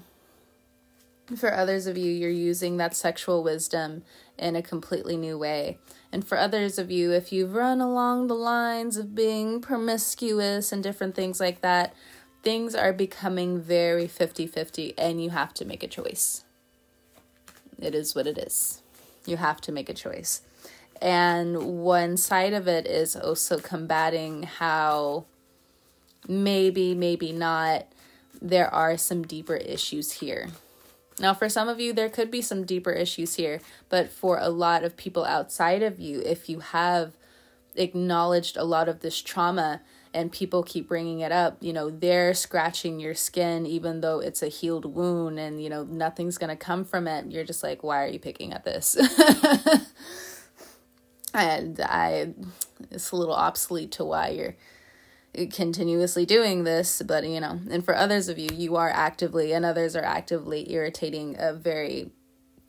For 1.37 1.53
others 1.53 1.85
of 1.85 1.95
you, 1.95 2.11
you're 2.11 2.31
using 2.31 2.77
that 2.77 2.95
sexual 2.95 3.43
wisdom 3.43 4.01
in 4.35 4.55
a 4.55 4.63
completely 4.63 5.15
new 5.15 5.37
way. 5.37 5.77
And 6.11 6.27
for 6.27 6.39
others 6.39 6.79
of 6.79 6.89
you, 6.89 7.11
if 7.11 7.31
you've 7.31 7.53
run 7.53 7.79
along 7.79 8.25
the 8.25 8.33
lines 8.33 8.97
of 8.97 9.13
being 9.13 9.61
promiscuous 9.61 10.71
and 10.71 10.81
different 10.81 11.13
things 11.13 11.39
like 11.39 11.61
that, 11.61 11.93
things 12.41 12.73
are 12.73 12.93
becoming 12.93 13.61
very 13.61 14.07
50 14.07 14.47
50 14.47 14.95
and 14.97 15.23
you 15.23 15.29
have 15.29 15.53
to 15.53 15.65
make 15.65 15.83
a 15.83 15.87
choice. 15.87 16.45
It 17.77 17.93
is 17.93 18.15
what 18.15 18.25
it 18.25 18.39
is. 18.39 18.81
You 19.27 19.37
have 19.37 19.61
to 19.61 19.71
make 19.71 19.87
a 19.87 19.93
choice. 19.93 20.41
And 21.03 21.81
one 21.83 22.17
side 22.17 22.53
of 22.53 22.67
it 22.67 22.87
is 22.87 23.15
also 23.15 23.59
combating 23.59 24.43
how 24.43 25.25
maybe, 26.27 26.95
maybe 26.95 27.31
not, 27.31 27.85
there 28.41 28.73
are 28.73 28.97
some 28.97 29.23
deeper 29.23 29.55
issues 29.55 30.13
here 30.13 30.47
now, 31.19 31.33
for 31.33 31.47
some 31.47 31.69
of 31.69 31.79
you, 31.79 31.93
there 31.93 32.09
could 32.09 32.31
be 32.31 32.41
some 32.41 32.65
deeper 32.65 32.91
issues 32.91 33.35
here, 33.35 33.61
but 33.89 34.09
for 34.09 34.39
a 34.39 34.49
lot 34.49 34.83
of 34.83 34.97
people 34.97 35.25
outside 35.25 35.83
of 35.83 35.99
you, 35.99 36.21
if 36.21 36.49
you 36.49 36.59
have 36.59 37.13
acknowledged 37.75 38.57
a 38.57 38.63
lot 38.63 38.89
of 38.89 39.01
this 39.01 39.21
trauma 39.21 39.81
and 40.13 40.31
people 40.31 40.63
keep 40.63 40.87
bringing 40.87 41.19
it 41.19 41.31
up, 41.31 41.57
you 41.59 41.71
know, 41.71 41.89
they're 41.89 42.33
scratching 42.33 42.99
your 42.99 43.15
skin 43.15 43.65
even 43.65 44.01
though 44.01 44.19
it's 44.19 44.41
a 44.41 44.47
healed 44.47 44.85
wound 44.85 45.39
and, 45.39 45.61
you 45.61 45.69
know, 45.69 45.83
nothing's 45.83 46.37
going 46.37 46.49
to 46.49 46.55
come 46.55 46.83
from 46.83 47.07
it. 47.07 47.31
You're 47.31 47.43
just 47.43 47.63
like, 47.63 47.83
why 47.83 48.03
are 48.03 48.07
you 48.07 48.19
picking 48.19 48.53
at 48.53 48.63
this? 48.63 48.97
and 51.33 51.79
I, 51.81 52.33
it's 52.91 53.11
a 53.11 53.15
little 53.15 53.35
obsolete 53.35 53.91
to 53.93 54.05
why 54.05 54.29
you're 54.29 54.55
continuously 55.47 56.25
doing 56.25 56.63
this, 56.63 57.01
but 57.01 57.27
you 57.27 57.39
know, 57.39 57.59
and 57.69 57.83
for 57.83 57.95
others 57.95 58.29
of 58.29 58.37
you, 58.37 58.49
you 58.53 58.75
are 58.75 58.89
actively, 58.89 59.51
and 59.53 59.65
others 59.65 59.95
are 59.95 60.03
actively 60.03 60.71
irritating 60.71 61.35
a 61.39 61.53
very 61.53 62.11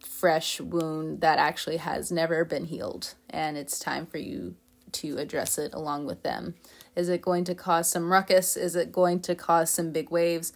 fresh 0.00 0.60
wound 0.60 1.20
that 1.20 1.38
actually 1.38 1.78
has 1.78 2.10
never 2.10 2.44
been 2.44 2.64
healed, 2.64 3.14
and 3.28 3.56
it's 3.56 3.78
time 3.78 4.06
for 4.06 4.18
you 4.18 4.56
to 4.92 5.18
address 5.18 5.58
it 5.58 5.74
along 5.74 6.06
with 6.06 6.22
them. 6.22 6.54
Is 6.96 7.08
it 7.08 7.20
going 7.20 7.44
to 7.44 7.54
cause 7.54 7.90
some 7.90 8.12
ruckus? 8.12 8.56
Is 8.56 8.76
it 8.76 8.92
going 8.92 9.20
to 9.20 9.34
cause 9.34 9.68
some 9.70 9.90
big 9.90 10.10
waves? 10.10 10.52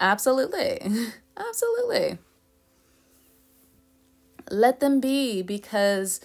Absolutely. 0.00 0.80
Absolutely. 1.36 2.18
Let 4.50 4.80
them 4.80 5.00
be 5.00 5.42
because 5.42 6.20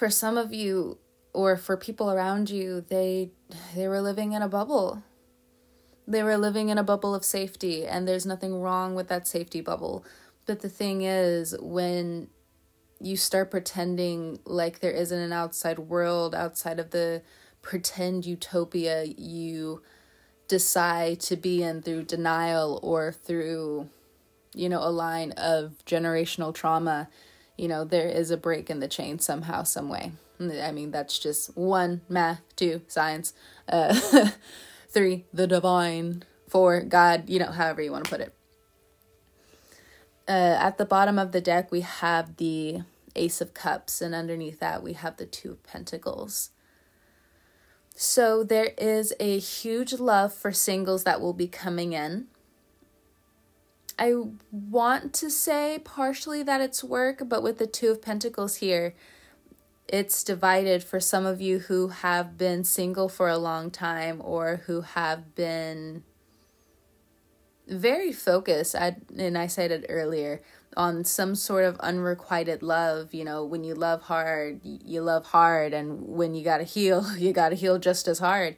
for 0.00 0.08
some 0.08 0.38
of 0.38 0.50
you, 0.50 0.96
or 1.34 1.58
for 1.58 1.76
people 1.76 2.10
around 2.10 2.48
you 2.48 2.80
they 2.88 3.30
they 3.74 3.86
were 3.86 4.00
living 4.00 4.32
in 4.32 4.40
a 4.40 4.48
bubble. 4.48 5.02
They 6.08 6.22
were 6.22 6.38
living 6.38 6.70
in 6.70 6.78
a 6.78 6.82
bubble 6.82 7.14
of 7.14 7.22
safety 7.22 7.86
and 7.86 8.08
there's 8.08 8.24
nothing 8.24 8.62
wrong 8.62 8.94
with 8.94 9.08
that 9.08 9.28
safety 9.28 9.60
bubble. 9.60 10.02
But 10.46 10.60
the 10.60 10.70
thing 10.70 11.02
is 11.02 11.54
when 11.60 12.28
you 12.98 13.18
start 13.18 13.50
pretending 13.50 14.38
like 14.46 14.80
there 14.80 14.90
isn't 14.90 15.18
an 15.18 15.34
outside 15.34 15.78
world 15.78 16.34
outside 16.34 16.80
of 16.80 16.92
the 16.92 17.20
pretend 17.60 18.24
utopia 18.24 19.04
you 19.04 19.82
decide 20.48 21.20
to 21.20 21.36
be 21.36 21.62
in 21.62 21.82
through 21.82 22.04
denial 22.04 22.80
or 22.82 23.12
through 23.12 23.90
you 24.54 24.70
know 24.70 24.82
a 24.82 24.90
line 24.90 25.32
of 25.32 25.74
generational 25.84 26.54
trauma 26.54 27.06
you 27.60 27.68
know 27.68 27.84
there 27.84 28.08
is 28.08 28.30
a 28.30 28.36
break 28.36 28.70
in 28.70 28.80
the 28.80 28.88
chain 28.88 29.18
somehow 29.18 29.62
some 29.62 29.88
way 29.88 30.12
I 30.40 30.72
mean, 30.72 30.90
that's 30.90 31.18
just 31.18 31.56
one, 31.56 32.00
math, 32.08 32.40
two, 32.56 32.82
science, 32.88 33.34
uh, 33.68 33.94
three, 34.88 35.26
the 35.32 35.46
divine, 35.46 36.24
four, 36.48 36.80
God, 36.80 37.28
you 37.28 37.38
know, 37.38 37.50
however 37.50 37.82
you 37.82 37.92
want 37.92 38.04
to 38.04 38.10
put 38.10 38.20
it. 38.20 38.34
Uh, 40.26 40.56
at 40.58 40.78
the 40.78 40.86
bottom 40.86 41.18
of 41.18 41.32
the 41.32 41.40
deck, 41.40 41.70
we 41.70 41.82
have 41.82 42.36
the 42.36 42.82
Ace 43.16 43.40
of 43.40 43.52
Cups, 43.52 44.00
and 44.00 44.14
underneath 44.14 44.60
that, 44.60 44.82
we 44.82 44.94
have 44.94 45.16
the 45.16 45.26
Two 45.26 45.52
of 45.52 45.62
Pentacles. 45.64 46.50
So 47.94 48.42
there 48.42 48.72
is 48.78 49.12
a 49.20 49.38
huge 49.38 49.94
love 49.94 50.32
for 50.32 50.52
singles 50.52 51.04
that 51.04 51.20
will 51.20 51.34
be 51.34 51.48
coming 51.48 51.92
in. 51.92 52.28
I 54.00 54.14
want 54.50 55.12
to 55.14 55.30
say 55.30 55.78
partially 55.84 56.42
that 56.42 56.62
it's 56.62 56.82
work, 56.82 57.24
but 57.28 57.42
with 57.42 57.58
the 57.58 57.66
Two 57.66 57.90
of 57.90 58.00
Pentacles 58.00 58.56
here, 58.56 58.94
it's 59.86 60.24
divided 60.24 60.82
for 60.82 61.00
some 61.00 61.26
of 61.26 61.42
you 61.42 61.58
who 61.58 61.88
have 61.88 62.38
been 62.38 62.64
single 62.64 63.10
for 63.10 63.28
a 63.28 63.36
long 63.36 63.70
time 63.70 64.22
or 64.24 64.62
who 64.66 64.80
have 64.80 65.34
been 65.34 66.02
very 67.68 68.12
focused 68.12 68.74
I, 68.74 68.96
and 69.16 69.38
i 69.38 69.46
said 69.46 69.70
it 69.70 69.86
earlier 69.88 70.42
on 70.76 71.04
some 71.04 71.36
sort 71.36 71.64
of 71.64 71.78
unrequited 71.78 72.62
love. 72.62 73.12
You 73.14 73.24
know 73.24 73.44
when 73.44 73.64
you 73.64 73.74
love 73.74 74.02
hard 74.02 74.60
you 74.64 75.02
love 75.02 75.26
hard 75.26 75.72
and 75.72 76.00
when 76.02 76.34
you 76.34 76.44
gotta 76.44 76.64
heal 76.64 77.06
you 77.18 77.32
gotta 77.32 77.56
heal 77.56 77.78
just 77.78 78.08
as 78.08 78.18
hard. 78.18 78.56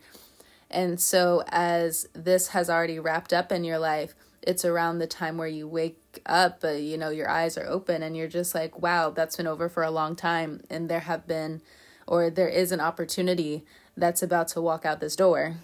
And 0.70 1.00
so 1.00 1.42
as 1.48 2.08
this 2.14 2.48
has 2.48 2.70
already 2.70 2.98
wrapped 2.98 3.32
up 3.32 3.52
in 3.52 3.64
your 3.64 3.78
life 3.78 4.14
it's 4.42 4.64
around 4.64 4.98
the 4.98 5.06
time 5.06 5.38
where 5.38 5.48
you 5.48 5.68
wake 5.68 6.20
up, 6.26 6.60
but 6.60 6.82
you 6.82 6.98
know, 6.98 7.10
your 7.10 7.28
eyes 7.28 7.56
are 7.56 7.66
open 7.66 8.02
and 8.02 8.16
you're 8.16 8.28
just 8.28 8.54
like, 8.54 8.80
wow, 8.80 9.10
that's 9.10 9.36
been 9.36 9.46
over 9.46 9.68
for 9.68 9.82
a 9.82 9.90
long 9.90 10.16
time. 10.16 10.62
And 10.68 10.88
there 10.88 11.00
have 11.00 11.26
been, 11.26 11.62
or 12.06 12.30
there 12.30 12.48
is 12.48 12.72
an 12.72 12.80
opportunity 12.80 13.64
that's 13.96 14.22
about 14.22 14.48
to 14.48 14.60
walk 14.60 14.84
out 14.84 15.00
this 15.00 15.16
door. 15.16 15.56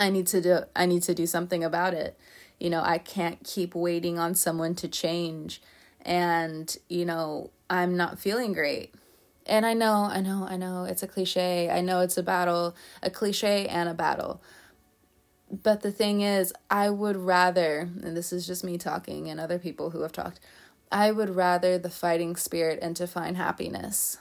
I 0.00 0.10
need 0.10 0.26
to 0.28 0.40
do, 0.40 0.58
I 0.74 0.86
need 0.86 1.02
to 1.04 1.14
do 1.14 1.26
something 1.26 1.62
about 1.62 1.94
it. 1.94 2.18
You 2.58 2.70
know, 2.70 2.82
I 2.82 2.98
can't 2.98 3.42
keep 3.44 3.74
waiting 3.74 4.18
on 4.18 4.34
someone 4.34 4.74
to 4.76 4.88
change. 4.88 5.62
And, 6.02 6.74
you 6.88 7.04
know, 7.04 7.50
I'm 7.70 7.96
not 7.96 8.18
feeling 8.18 8.52
great. 8.52 8.94
And 9.46 9.64
I 9.64 9.74
know, 9.74 10.08
I 10.10 10.20
know, 10.20 10.46
I 10.48 10.56
know 10.56 10.84
it's 10.84 11.02
a 11.02 11.06
cliche. 11.06 11.70
I 11.70 11.80
know 11.80 12.00
it's 12.00 12.16
a 12.16 12.22
battle, 12.22 12.74
a 13.02 13.10
cliche 13.10 13.66
and 13.66 13.88
a 13.88 13.94
battle. 13.94 14.42
But 15.50 15.82
the 15.82 15.92
thing 15.92 16.22
is, 16.22 16.52
I 16.70 16.90
would 16.90 17.16
rather, 17.16 17.88
and 18.02 18.16
this 18.16 18.32
is 18.32 18.46
just 18.46 18.64
me 18.64 18.78
talking 18.78 19.28
and 19.28 19.38
other 19.38 19.58
people 19.58 19.90
who 19.90 20.02
have 20.02 20.12
talked, 20.12 20.40
I 20.90 21.12
would 21.12 21.30
rather 21.30 21.78
the 21.78 21.90
fighting 21.90 22.36
spirit 22.36 22.78
and 22.82 22.96
to 22.96 23.06
find 23.06 23.36
happiness. 23.36 24.18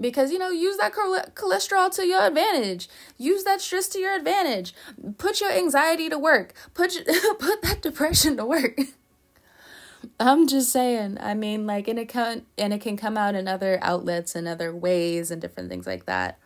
Because, 0.00 0.32
you 0.32 0.38
know, 0.38 0.50
use 0.50 0.76
that 0.78 0.92
cholesterol 0.92 1.94
to 1.94 2.04
your 2.04 2.26
advantage. 2.26 2.88
Use 3.16 3.44
that 3.44 3.60
stress 3.60 3.88
to 3.88 4.00
your 4.00 4.14
advantage. 4.14 4.74
Put 5.18 5.40
your 5.40 5.52
anxiety 5.52 6.08
to 6.08 6.18
work. 6.18 6.52
Put, 6.74 6.90
put 7.38 7.62
that 7.62 7.78
depression 7.80 8.36
to 8.36 8.44
work. 8.44 8.80
I'm 10.20 10.48
just 10.48 10.70
saying. 10.70 11.18
I 11.20 11.34
mean, 11.34 11.66
like, 11.66 11.88
and 11.88 11.98
it 11.98 12.08
can 12.08 12.44
and 12.58 12.74
it 12.74 12.80
can 12.80 12.96
come 12.96 13.16
out 13.16 13.34
in 13.34 13.48
other 13.48 13.78
outlets 13.80 14.34
and 14.34 14.46
other 14.46 14.74
ways 14.74 15.30
and 15.30 15.40
different 15.40 15.70
things 15.70 15.86
like 15.86 16.06
that 16.06 16.38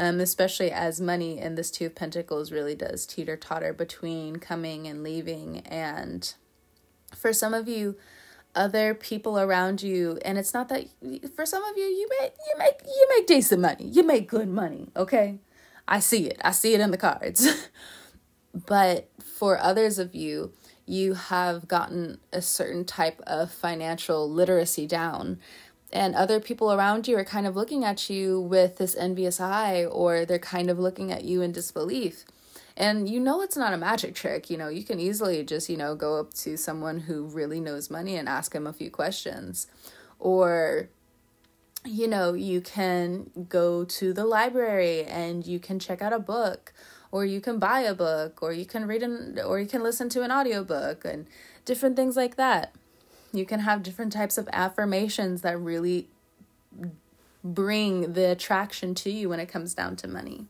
um, 0.00 0.18
especially 0.18 0.72
as 0.72 0.98
money 0.98 1.38
in 1.38 1.56
this 1.56 1.70
Two 1.70 1.86
of 1.86 1.94
Pentacles 1.94 2.50
really 2.50 2.74
does 2.74 3.04
teeter 3.04 3.36
totter 3.36 3.74
between 3.74 4.36
coming 4.36 4.86
and 4.86 5.02
leaving. 5.02 5.58
And 5.66 6.32
for 7.14 7.34
some 7.34 7.52
of 7.52 7.68
you, 7.68 7.96
other 8.54 8.94
people 8.94 9.38
around 9.38 9.82
you, 9.82 10.18
and 10.24 10.38
it's 10.38 10.54
not 10.54 10.70
that 10.70 10.86
for 11.36 11.44
some 11.44 11.62
of 11.62 11.76
you, 11.76 11.84
you 11.84 12.08
make 12.18 12.32
you 12.48 12.58
make 12.58 12.80
you 12.86 13.08
make 13.10 13.26
decent 13.26 13.60
money, 13.60 13.84
you 13.84 14.02
make 14.02 14.26
good 14.26 14.48
money. 14.48 14.88
Okay, 14.96 15.38
I 15.86 16.00
see 16.00 16.28
it. 16.28 16.40
I 16.42 16.52
see 16.52 16.72
it 16.72 16.80
in 16.80 16.92
the 16.92 16.96
cards. 16.96 17.68
but 18.54 19.10
for 19.22 19.58
others 19.58 19.98
of 19.98 20.14
you, 20.14 20.54
you 20.86 21.12
have 21.12 21.68
gotten 21.68 22.20
a 22.32 22.40
certain 22.40 22.86
type 22.86 23.20
of 23.26 23.52
financial 23.52 24.30
literacy 24.30 24.86
down. 24.86 25.38
And 25.92 26.14
other 26.14 26.40
people 26.40 26.72
around 26.72 27.08
you 27.08 27.18
are 27.18 27.24
kind 27.24 27.46
of 27.46 27.56
looking 27.56 27.84
at 27.84 28.08
you 28.08 28.40
with 28.40 28.76
this 28.76 28.94
envious 28.96 29.40
eye, 29.40 29.84
or 29.84 30.24
they're 30.24 30.38
kind 30.38 30.70
of 30.70 30.78
looking 30.78 31.10
at 31.10 31.24
you 31.24 31.42
in 31.42 31.52
disbelief. 31.52 32.24
And 32.76 33.08
you 33.08 33.20
know 33.20 33.42
it's 33.42 33.56
not 33.56 33.74
a 33.74 33.76
magic 33.76 34.14
trick. 34.14 34.48
You 34.48 34.56
know, 34.56 34.68
you 34.68 34.84
can 34.84 35.00
easily 35.00 35.42
just, 35.44 35.68
you 35.68 35.76
know, 35.76 35.94
go 35.94 36.18
up 36.18 36.32
to 36.34 36.56
someone 36.56 37.00
who 37.00 37.24
really 37.24 37.60
knows 37.60 37.90
money 37.90 38.16
and 38.16 38.28
ask 38.28 38.54
him 38.54 38.66
a 38.66 38.72
few 38.72 38.90
questions. 38.90 39.66
Or 40.18 40.88
you 41.84 42.06
know, 42.06 42.34
you 42.34 42.60
can 42.60 43.30
go 43.48 43.84
to 43.84 44.12
the 44.12 44.24
library 44.24 45.04
and 45.04 45.46
you 45.46 45.58
can 45.58 45.78
check 45.78 46.02
out 46.02 46.12
a 46.12 46.18
book 46.18 46.72
or 47.10 47.24
you 47.24 47.40
can 47.40 47.58
buy 47.58 47.80
a 47.80 47.94
book 47.94 48.42
or 48.42 48.52
you 48.52 48.66
can 48.66 48.86
read 48.86 49.02
an 49.02 49.38
or 49.44 49.58
you 49.58 49.66
can 49.66 49.82
listen 49.82 50.08
to 50.10 50.22
an 50.22 50.30
audiobook 50.30 51.04
and 51.04 51.26
different 51.64 51.96
things 51.96 52.16
like 52.16 52.36
that. 52.36 52.74
You 53.32 53.46
can 53.46 53.60
have 53.60 53.82
different 53.82 54.12
types 54.12 54.38
of 54.38 54.48
affirmations 54.52 55.42
that 55.42 55.58
really 55.58 56.08
bring 57.42 58.12
the 58.12 58.30
attraction 58.30 58.94
to 58.94 59.10
you 59.10 59.28
when 59.28 59.40
it 59.40 59.46
comes 59.46 59.74
down 59.74 59.96
to 59.96 60.08
money. 60.08 60.46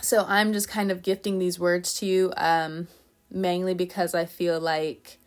So 0.00 0.24
I'm 0.26 0.52
just 0.52 0.68
kind 0.68 0.90
of 0.90 1.02
gifting 1.02 1.38
these 1.38 1.58
words 1.58 1.94
to 2.00 2.06
you 2.06 2.32
um 2.36 2.88
mainly 3.30 3.74
because 3.74 4.14
I 4.14 4.24
feel 4.24 4.60
like 4.60 5.18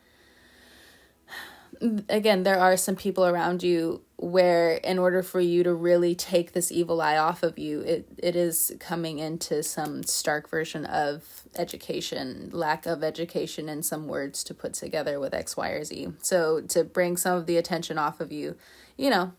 again, 2.10 2.44
there 2.44 2.60
are 2.60 2.78
some 2.78 2.96
people 2.96 3.26
around 3.26 3.64
you 3.64 4.02
where 4.18 4.74
in 4.76 5.00
order 5.00 5.24
for 5.24 5.40
you 5.40 5.64
to 5.64 5.74
really 5.74 6.14
take 6.14 6.52
this 6.52 6.72
evil 6.72 7.02
eye 7.02 7.18
off 7.18 7.42
of 7.42 7.58
you, 7.58 7.82
it, 7.82 8.08
it 8.18 8.36
is 8.36 8.72
coming 8.80 9.18
into 9.18 9.64
some 9.64 10.04
stark 10.04 10.48
version 10.48 10.86
of 10.86 11.44
education, 11.58 12.50
lack 12.54 12.86
of 12.86 13.04
education 13.04 13.68
in 13.68 13.82
some 13.82 14.08
words 14.08 14.44
to 14.44 14.54
put 14.54 14.74
together 14.74 15.20
with 15.20 15.34
X, 15.34 15.58
Y, 15.58 15.70
or 15.70 15.84
Z. 15.84 16.10
So 16.22 16.62
to 16.62 16.84
bring 16.84 17.18
some 17.18 17.38
of 17.38 17.48
the 17.48 17.58
attention 17.58 17.98
off 17.98 18.20
of 18.20 18.32
you, 18.32 18.56
you 18.96 19.10
know, 19.10 19.34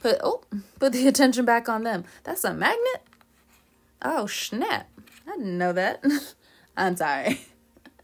put 0.00 0.18
oh, 0.22 0.42
put 0.78 0.92
the 0.92 1.08
attention 1.08 1.44
back 1.44 1.68
on 1.68 1.82
them. 1.82 2.04
That's 2.22 2.44
a 2.44 2.54
magnet? 2.54 3.02
Oh 4.02 4.26
snap. 4.26 4.88
I 5.26 5.32
didn't 5.32 5.58
know 5.58 5.72
that. 5.72 6.04
I'm 6.76 6.96
sorry. 6.96 7.40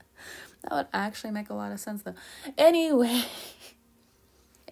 that 0.63 0.73
would 0.73 0.87
actually 0.93 1.31
make 1.31 1.49
a 1.49 1.55
lot 1.55 1.71
of 1.71 1.79
sense 1.79 2.03
though. 2.03 2.15
Anyway. 2.59 3.23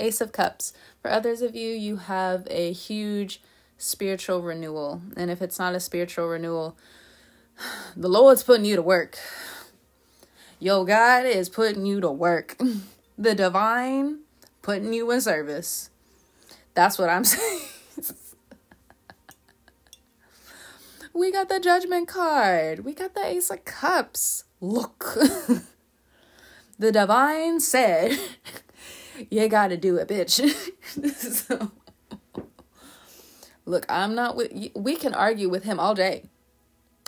Ace 0.01 0.21
of 0.21 0.33
Cups. 0.33 0.73
For 1.01 1.11
others 1.11 1.43
of 1.43 1.55
you, 1.55 1.71
you 1.71 1.97
have 1.97 2.47
a 2.51 2.73
huge 2.73 3.41
spiritual 3.79 4.43
renewal. 4.43 5.03
And 5.17 5.31
if 5.31 5.43
it's 5.43 5.59
not 5.59 5.75
a 5.75 5.81
spiritual 5.81 6.29
renewal, 6.29 6.77
the 7.97 8.09
Lord's 8.09 8.43
putting 8.43 8.65
you 8.65 8.77
to 8.77 8.83
work. 8.83 9.19
Yo, 10.59 10.85
God 10.85 11.27
is 11.27 11.49
putting 11.49 11.87
you 11.87 12.01
to 12.01 12.11
work. 12.11 12.57
The 13.19 13.35
divine 13.35 14.21
putting 14.63 14.93
you 14.95 15.11
in 15.11 15.21
service. 15.21 15.91
That's 16.75 16.99
what 16.99 17.11
I'm 17.11 17.25
saying. 17.25 17.61
we 21.13 21.31
got 21.31 21.49
the 21.49 21.61
judgment 21.61 22.09
card. 22.09 22.85
We 22.85 22.95
got 22.95 23.15
the 23.15 23.25
ace 23.25 23.51
of 23.51 23.65
cups. 23.65 24.45
Look. 24.61 25.15
the 26.79 26.91
divine 26.91 27.61
said 27.61 28.19
you 29.31 29.49
gotta 29.49 29.77
do 29.77 29.97
it, 29.97 30.09
bitch. 30.09 30.41
so, 31.49 31.71
look, 33.65 33.87
I'm 33.89 34.15
not 34.15 34.37
with. 34.37 34.53
We 34.75 34.97
can 34.97 35.15
argue 35.15 35.49
with 35.49 35.65
him 35.65 35.79
all 35.79 35.95
day, 35.95 36.31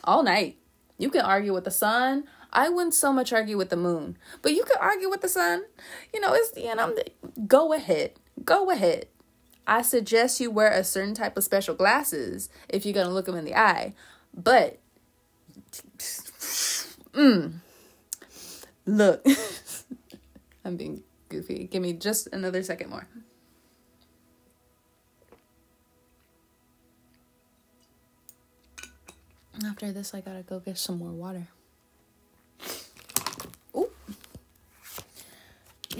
all 0.04 0.22
night. 0.22 0.58
You 0.98 1.10
can 1.10 1.22
argue 1.22 1.52
with 1.52 1.64
the 1.64 1.70
sun. 1.70 2.24
I 2.52 2.68
wouldn't 2.68 2.94
so 2.94 3.12
much 3.12 3.32
argue 3.32 3.56
with 3.56 3.70
the 3.70 3.76
moon, 3.76 4.16
but 4.40 4.52
you 4.52 4.64
can 4.64 4.76
argue 4.80 5.10
with 5.10 5.22
the 5.22 5.28
sun. 5.28 5.64
You 6.12 6.20
know, 6.20 6.34
it's 6.34 6.56
you 6.56 6.74
know, 6.74 6.94
go 7.46 7.72
ahead, 7.72 8.12
go 8.44 8.70
ahead. 8.70 9.06
I 9.66 9.82
suggest 9.82 10.40
you 10.40 10.50
wear 10.50 10.70
a 10.70 10.84
certain 10.84 11.14
type 11.14 11.36
of 11.36 11.44
special 11.44 11.74
glasses 11.74 12.48
if 12.68 12.84
you're 12.84 12.94
gonna 12.94 13.10
look 13.10 13.26
them 13.26 13.36
in 13.36 13.44
the 13.44 13.56
eye, 13.56 13.94
but. 14.32 14.78
Mm, 17.14 17.54
look, 18.86 19.24
I'm 20.64 20.76
being 20.76 21.02
goofy. 21.34 21.66
Give 21.66 21.82
me 21.82 21.92
just 21.94 22.28
another 22.32 22.62
second 22.62 22.90
more. 22.90 23.08
After 29.66 29.90
this, 29.92 30.14
I 30.14 30.20
gotta 30.20 30.42
go 30.42 30.60
get 30.60 30.78
some 30.78 30.98
more 30.98 31.10
water. 31.10 31.48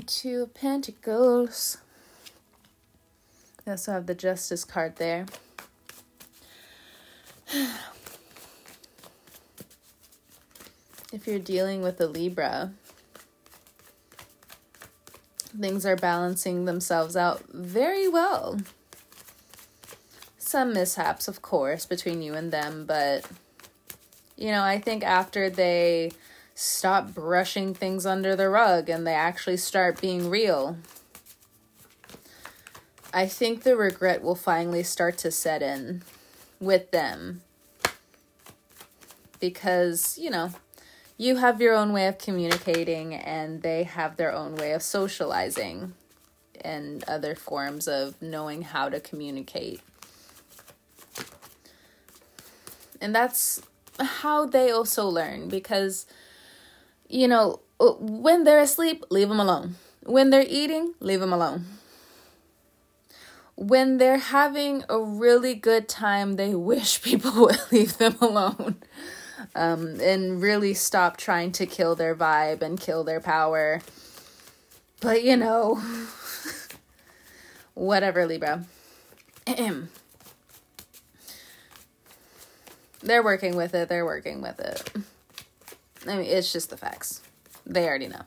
Two 0.07 0.43
of 0.43 0.53
Pentacles. 0.55 1.79
I 3.67 3.71
also 3.71 3.93
have 3.93 4.07
the 4.07 4.15
Justice 4.15 4.65
card 4.65 4.97
there. 4.97 5.25
if 11.13 11.27
you're 11.27 11.39
dealing 11.39 11.81
with 11.81 11.99
a 12.01 12.07
Libra, 12.07 12.73
things 15.59 15.87
are 15.87 15.97
balancing 15.97 16.65
themselves 16.65 17.17
out 17.17 17.45
very 17.49 18.09
well. 18.09 18.61
Some 20.39 20.73
mishaps, 20.73 21.29
of 21.29 21.43
course, 21.43 21.87
between 21.87 22.23
you 22.23 22.35
and 22.35 22.53
them, 22.53 22.85
but 22.87 23.25
you 24.37 24.51
know, 24.51 24.63
I 24.63 24.81
think 24.81 25.05
after 25.05 25.49
they 25.49 26.13
stop 26.55 27.15
brushing 27.15 27.75
things 27.75 28.07
under 28.07 28.37
the 28.37 28.49
rug 28.49 28.89
and 28.89 29.07
they 29.07 29.15
actually 29.15 29.57
start 29.57 30.01
being 30.01 30.29
real, 30.29 30.77
I 33.13 33.27
think 33.27 33.63
the 33.63 33.77
regret 33.77 34.23
will 34.23 34.35
finally 34.35 34.83
start 34.83 35.19
to 35.19 35.31
set 35.31 35.63
in 35.63 36.03
with 36.61 36.91
them. 36.91 37.43
Because, 39.39 40.19
you 40.19 40.31
know, 40.31 40.53
you 41.17 41.37
have 41.37 41.61
your 41.61 41.75
own 41.75 41.93
way 41.93 42.07
of 42.07 42.19
communicating 42.19 43.15
and 43.15 43.63
they 43.63 43.85
have 43.85 44.17
their 44.17 44.33
own 44.33 44.57
way 44.57 44.73
of 44.73 44.83
socializing 44.83 45.95
and 46.61 47.05
other 47.05 47.35
forms 47.35 47.87
of 47.87 48.21
knowing 48.21 48.63
how 48.63 48.89
to 48.89 48.99
communicate. 48.99 49.81
And 53.01 53.15
that's 53.15 53.63
how 54.01 54.47
they 54.47 54.71
also 54.71 55.07
learn 55.07 55.49
because, 55.49 56.07
you 57.09 57.29
know, 57.29 57.61
when 57.79 58.45
they're 58.45 58.61
asleep, 58.61 59.05
leave 59.11 59.29
them 59.29 59.41
alone. 59.41 59.77
When 60.05 60.31
they're 60.31 60.47
eating, 60.47 60.95
leave 61.01 61.21
them 61.21 61.33
alone. 61.33 61.67
When 63.57 63.99
they're 63.99 64.19
having 64.19 64.85
a 64.89 64.99
really 64.99 65.55
good 65.55 65.89
time, 65.89 66.35
they 66.37 66.55
wish 66.55 67.03
people 67.03 67.33
would 67.43 67.61
leave 67.71 67.99
them 67.99 68.17
alone 68.21 68.77
um, 69.55 70.01
and 70.01 70.43
really 70.43 70.75
stop 70.75 71.17
trying 71.17 71.53
to 71.53 71.67
kill 71.67 71.95
their 71.95 72.15
vibe 72.15 72.63
and 72.63 72.81
kill 72.81 73.05
their 73.05 73.21
power. 73.21 73.81
But 75.01 75.23
you 75.23 75.37
know, 75.37 75.83
whatever, 77.75 78.27
Libra. 78.27 78.65
they're 83.03 83.23
working 83.23 83.57
with 83.57 83.75
it, 83.75 83.89
they're 83.89 84.05
working 84.07 84.41
with 84.41 84.59
it. 84.61 84.91
I 86.07 86.17
mean, 86.17 86.27
it's 86.27 86.53
just 86.53 86.71
the 86.71 86.77
facts. 86.77 87.23
They 87.67 87.87
already 87.87 88.09
know. 88.09 88.23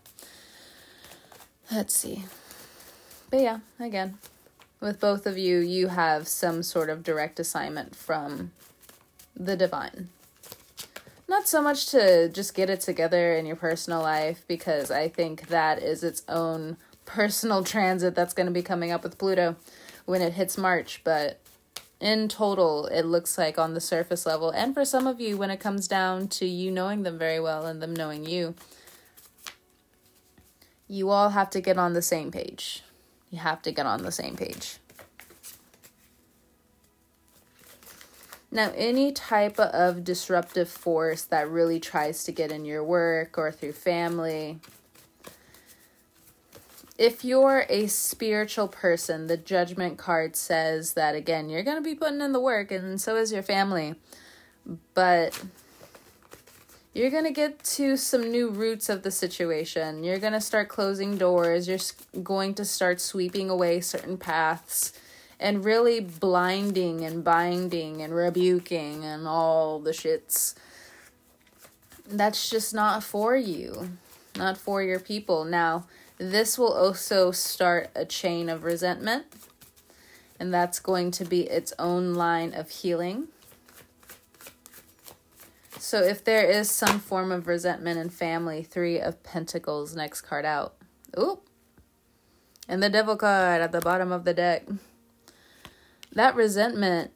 Let's 1.71 1.93
see. 1.93 2.25
But 3.29 3.41
yeah, 3.41 3.59
again, 3.79 4.17
with 4.79 4.99
both 4.99 5.27
of 5.27 5.37
you, 5.37 5.59
you 5.59 5.89
have 5.89 6.27
some 6.27 6.63
sort 6.63 6.89
of 6.89 7.03
direct 7.03 7.39
assignment 7.39 7.95
from 7.95 8.51
the 9.35 9.55
divine 9.55 10.09
not 11.27 11.47
so 11.47 11.61
much 11.61 11.87
to 11.87 12.29
just 12.29 12.53
get 12.53 12.69
it 12.69 12.81
together 12.81 13.33
in 13.33 13.45
your 13.45 13.55
personal 13.55 14.01
life 14.01 14.43
because 14.47 14.89
I 14.91 15.09
think 15.09 15.47
that 15.47 15.81
is 15.81 16.03
its 16.03 16.23
own 16.27 16.77
personal 17.05 17.63
transit 17.63 18.15
that's 18.15 18.33
going 18.33 18.47
to 18.47 18.51
be 18.51 18.61
coming 18.61 18.91
up 18.91 19.03
with 19.03 19.17
Pluto 19.17 19.55
when 20.05 20.21
it 20.21 20.33
hits 20.33 20.57
March, 20.57 21.01
but 21.03 21.39
in 21.99 22.27
total, 22.27 22.85
it 22.87 23.03
looks 23.03 23.37
like 23.37 23.57
on 23.57 23.73
the 23.73 23.81
surface 23.81 24.25
level, 24.25 24.51
and 24.51 24.73
for 24.73 24.85
some 24.85 25.07
of 25.07 25.19
you, 25.19 25.35
when 25.35 25.49
it 25.49 25.59
comes 25.59 25.87
down 25.87 26.27
to 26.27 26.45
you 26.45 26.71
knowing 26.71 27.03
them 27.03 27.17
very 27.17 27.39
well 27.39 27.65
and 27.65 27.81
them 27.81 27.93
knowing 27.93 28.25
you, 28.25 28.55
you 30.87 31.09
all 31.09 31.29
have 31.29 31.49
to 31.49 31.61
get 31.61 31.77
on 31.77 31.93
the 31.93 32.01
same 32.01 32.31
page. 32.31 32.83
You 33.31 33.39
have 33.39 33.61
to 33.63 33.71
get 33.71 33.85
on 33.85 34.03
the 34.03 34.11
same 34.11 34.37
page. 34.37 34.77
Now, 38.57 38.71
any 38.75 39.11
type 39.11 39.59
of 39.59 40.03
disruptive 40.03 40.67
force 40.67 41.21
that 41.25 41.47
really 41.47 41.79
tries 41.79 42.23
to 42.23 42.31
get 42.31 42.51
in 42.51 42.65
your 42.65 42.83
work 42.83 43.37
or 43.37 43.51
through 43.51 43.73
family, 43.73 44.57
if 46.97 47.23
you're 47.23 47.67
a 47.69 47.85
spiritual 47.85 48.67
person, 48.67 49.27
the 49.27 49.37
judgment 49.37 49.99
card 49.99 50.35
says 50.35 50.93
that 50.93 51.13
again, 51.13 51.49
you're 51.49 51.61
going 51.61 51.77
to 51.77 51.87
be 51.87 51.93
putting 51.93 52.19
in 52.19 52.31
the 52.31 52.39
work, 52.39 52.71
and 52.71 52.99
so 52.99 53.15
is 53.15 53.31
your 53.31 53.43
family. 53.43 53.93
But 54.95 55.39
you're 56.95 57.11
going 57.11 57.25
to 57.25 57.31
get 57.31 57.63
to 57.63 57.95
some 57.95 58.31
new 58.31 58.49
roots 58.49 58.89
of 58.89 59.03
the 59.03 59.11
situation. 59.11 60.03
You're 60.03 60.17
going 60.17 60.33
to 60.33 60.41
start 60.41 60.67
closing 60.67 61.15
doors. 61.15 61.67
You're 61.67 62.23
going 62.23 62.55
to 62.55 62.65
start 62.65 63.01
sweeping 63.01 63.51
away 63.51 63.81
certain 63.81 64.17
paths 64.17 64.93
and 65.39 65.63
really 65.63 65.99
blinding 65.99 67.03
and 67.03 67.23
binding 67.23 68.01
and 68.01 68.13
rebuking 68.13 69.03
and 69.03 69.27
all 69.27 69.79
the 69.79 69.91
shits. 69.91 70.55
That's 72.07 72.49
just 72.49 72.73
not 72.73 73.03
for 73.03 73.35
you, 73.35 73.97
not 74.37 74.57
for 74.57 74.81
your 74.81 74.99
people. 74.99 75.43
Now, 75.45 75.85
this 76.17 76.57
will 76.57 76.73
also 76.73 77.31
start 77.31 77.89
a 77.95 78.05
chain 78.05 78.49
of 78.49 78.63
resentment, 78.63 79.25
and 80.39 80.53
that's 80.53 80.79
going 80.79 81.11
to 81.11 81.25
be 81.25 81.41
its 81.41 81.73
own 81.77 82.13
line 82.13 82.53
of 82.53 82.69
healing 82.69 83.27
so 85.87 86.01
if 86.01 86.21
there 86.21 86.45
is 86.45 86.69
some 86.69 86.99
form 86.99 87.31
of 87.31 87.47
resentment 87.47 87.97
in 87.97 88.09
family, 88.09 88.61
three 88.61 88.99
of 88.99 89.23
pentacles, 89.23 89.95
next 89.95 90.19
card 90.19 90.43
out. 90.43 90.73
Oop. 91.17 91.47
And 92.67 92.83
the 92.83 92.89
devil 92.89 93.15
card 93.15 93.61
at 93.61 93.71
the 93.71 93.79
bottom 93.79 94.11
of 94.11 94.25
the 94.25 94.33
deck. 94.33 94.65
That 96.17 96.33
resentment. 96.33 97.11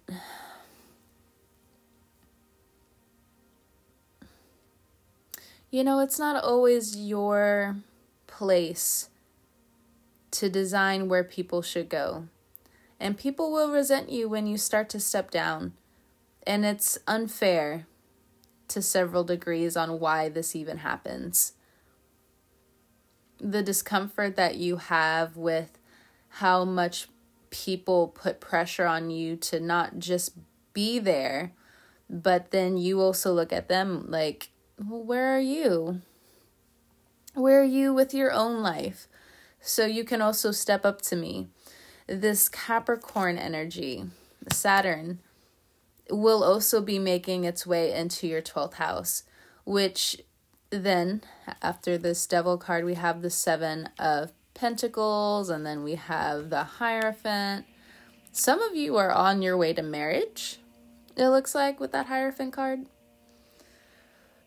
You 5.72 5.84
know, 5.84 5.98
it's 6.02 6.20
not 6.20 6.44
always 6.44 6.96
your 6.96 7.78
place 8.28 9.10
to 10.30 10.50
design 10.50 11.10
where 11.10 11.24
people 11.24 11.64
should 11.64 11.90
go. 11.90 12.28
And 13.00 13.18
people 13.18 13.52
will 13.52 13.72
resent 13.72 14.12
you 14.12 14.30
when 14.30 14.46
you 14.46 14.60
start 14.60 14.88
to 14.90 15.00
step 15.00 15.32
down. 15.32 15.74
And 16.46 16.64
it's 16.64 17.00
unfair 17.08 17.88
to 18.68 18.84
several 18.84 19.24
degrees 19.24 19.76
on 19.76 20.00
why 20.00 20.30
this 20.30 20.56
even 20.56 20.78
happens. 20.78 21.54
The 23.40 23.64
discomfort 23.64 24.36
that 24.36 24.58
you 24.58 24.78
have 24.78 25.38
with 25.38 25.80
how 26.36 26.66
much 26.66 27.08
people 27.52 28.08
put 28.08 28.42
pressure 28.42 28.88
on 28.88 29.12
you 29.12 29.36
to 29.36 29.60
not 29.60 30.00
just 30.00 30.32
be 30.74 30.98
there, 30.98 31.54
but 32.10 32.52
then 32.52 32.78
you 32.78 33.00
also 33.00 33.32
look 33.32 33.54
at 33.54 33.70
them 33.70 34.06
like, 34.10 34.50
well, 34.84 35.04
where 35.04 35.36
are 35.36 35.40
you? 35.40 36.02
Where 37.36 37.62
are 37.62 37.66
you 37.66 37.94
with 37.94 38.14
your 38.14 38.32
own 38.32 38.62
life? 38.62 39.08
So 39.62 39.86
you 39.86 40.04
can 40.04 40.22
also 40.22 40.52
step 40.52 40.86
up 40.86 41.02
to 41.04 41.16
me. 41.16 41.48
This 42.08 42.50
Capricorn 42.50 43.38
energy, 43.38 44.06
Saturn, 44.52 45.20
will 46.10 46.44
also 46.44 46.82
be 46.82 47.00
making 47.00 47.44
its 47.44 47.66
way 47.66 47.94
into 47.94 48.28
your 48.28 48.42
12th 48.42 48.74
house, 48.74 49.24
which 49.64 50.18
then, 50.72 51.22
after 51.62 51.98
this 51.98 52.26
devil 52.26 52.58
card, 52.58 52.86
we 52.86 52.96
have 52.96 53.22
the 53.22 53.30
Seven 53.30 53.90
of 54.00 54.32
Pentacles, 54.54 55.50
and 55.50 55.66
then 55.66 55.84
we 55.84 55.96
have 55.96 56.50
the 56.50 56.64
Hierophant. 56.64 57.66
Some 58.32 58.62
of 58.62 58.76
you 58.76 58.98
are 58.98 59.12
on 59.12 59.42
your 59.42 59.58
way 59.58 59.74
to 59.74 59.82
marriage, 59.82 60.60
it 61.16 61.30
looks 61.30 61.54
like, 61.56 61.80
with 61.80 61.92
that 61.92 62.08
Hierophant 62.08 62.54
card. 62.54 62.86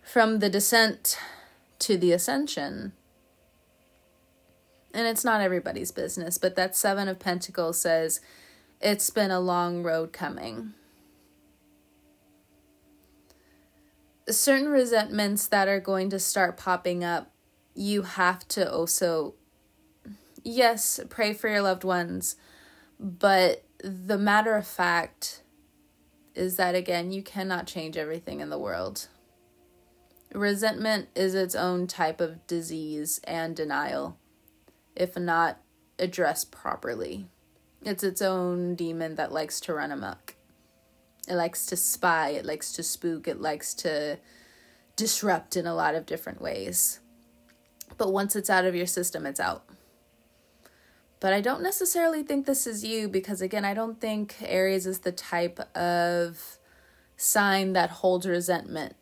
From 0.03 0.39
the 0.39 0.51
descent 0.51 1.19
to 1.81 1.97
the 1.97 2.13
ascension. 2.13 2.93
And 4.93 5.07
it's 5.07 5.25
not 5.25 5.41
everybody's 5.41 5.91
business, 5.91 6.39
but 6.39 6.57
that 6.57 6.77
Seven 6.77 7.09
of 7.09 7.19
Pentacles 7.19 7.81
says 7.81 8.21
it's 8.81 9.11
been 9.11 9.31
a 9.31 9.41
long 9.41 9.83
road 9.83 10.13
coming 10.13 10.75
certain 14.29 14.69
resentments 14.69 15.47
that 15.49 15.69
are 15.69 15.81
going 15.81 16.11
to 16.11 16.19
start 16.19 16.57
popping 16.57 17.05
up, 17.05 17.31
you 17.75 18.03
have 18.03 18.47
to 18.49 18.71
also, 18.71 19.35
yes, 20.45 21.01
pray 21.09 21.33
for 21.33 21.49
your 21.49 21.63
loved 21.63 21.83
ones, 21.83 22.37
but 23.01 23.65
the 23.83 24.19
matter 24.19 24.55
of 24.55 24.67
fact 24.67 25.43
is 26.35 26.57
that, 26.57 26.75
again, 26.75 27.11
you 27.11 27.23
cannot 27.23 27.67
change 27.67 27.97
everything 27.97 28.41
in 28.41 28.51
the 28.51 28.59
world. 28.59 29.09
Resentment 30.33 31.09
is 31.15 31.35
its 31.35 31.55
own 31.55 31.87
type 31.87 32.21
of 32.21 32.47
disease 32.47 33.21
and 33.25 33.55
denial, 33.55 34.19
if 34.97 35.17
not 35.17 35.59
addressed 35.99 36.51
properly. 36.51 37.27
It's 37.83 38.03
its 38.03 38.21
own 38.21 38.75
demon 38.75 39.15
that 39.15 39.33
likes 39.33 39.61
to 39.61 39.75
run 39.75 39.93
amok. 39.93 40.35
It 41.29 41.35
likes 41.35 41.67
to 41.67 41.77
spy, 41.77 42.31
it 42.31 42.45
likes 42.45 42.73
to 42.73 42.83
spook, 42.83 43.29
it 43.29 43.41
likes 43.41 43.75
to 43.75 44.19
disrupt 44.97 45.57
in 45.57 45.67
a 45.67 45.75
lot 45.75 45.95
of 45.95 46.07
different 46.07 46.41
ways. 46.41 47.01
But 47.97 48.13
once 48.13 48.35
it's 48.35 48.51
out 48.51 48.65
of 48.65 48.75
your 48.75 48.87
system, 48.87 49.27
it's 49.27 49.41
out. 49.41 49.65
But 51.25 51.33
I 51.33 51.41
don't 51.41 51.63
necessarily 51.63 52.23
think 52.23 52.45
this 52.45 52.67
is 52.67 52.85
you 52.85 53.09
because, 53.09 53.41
again, 53.41 53.65
I 53.65 53.73
don't 53.73 53.99
think 53.99 54.37
Aries 54.43 54.87
is 54.87 54.99
the 54.99 55.11
type 55.11 55.59
of 55.75 56.59
sign 57.17 57.73
that 57.73 57.89
holds 57.89 58.27
resentment. 58.27 58.95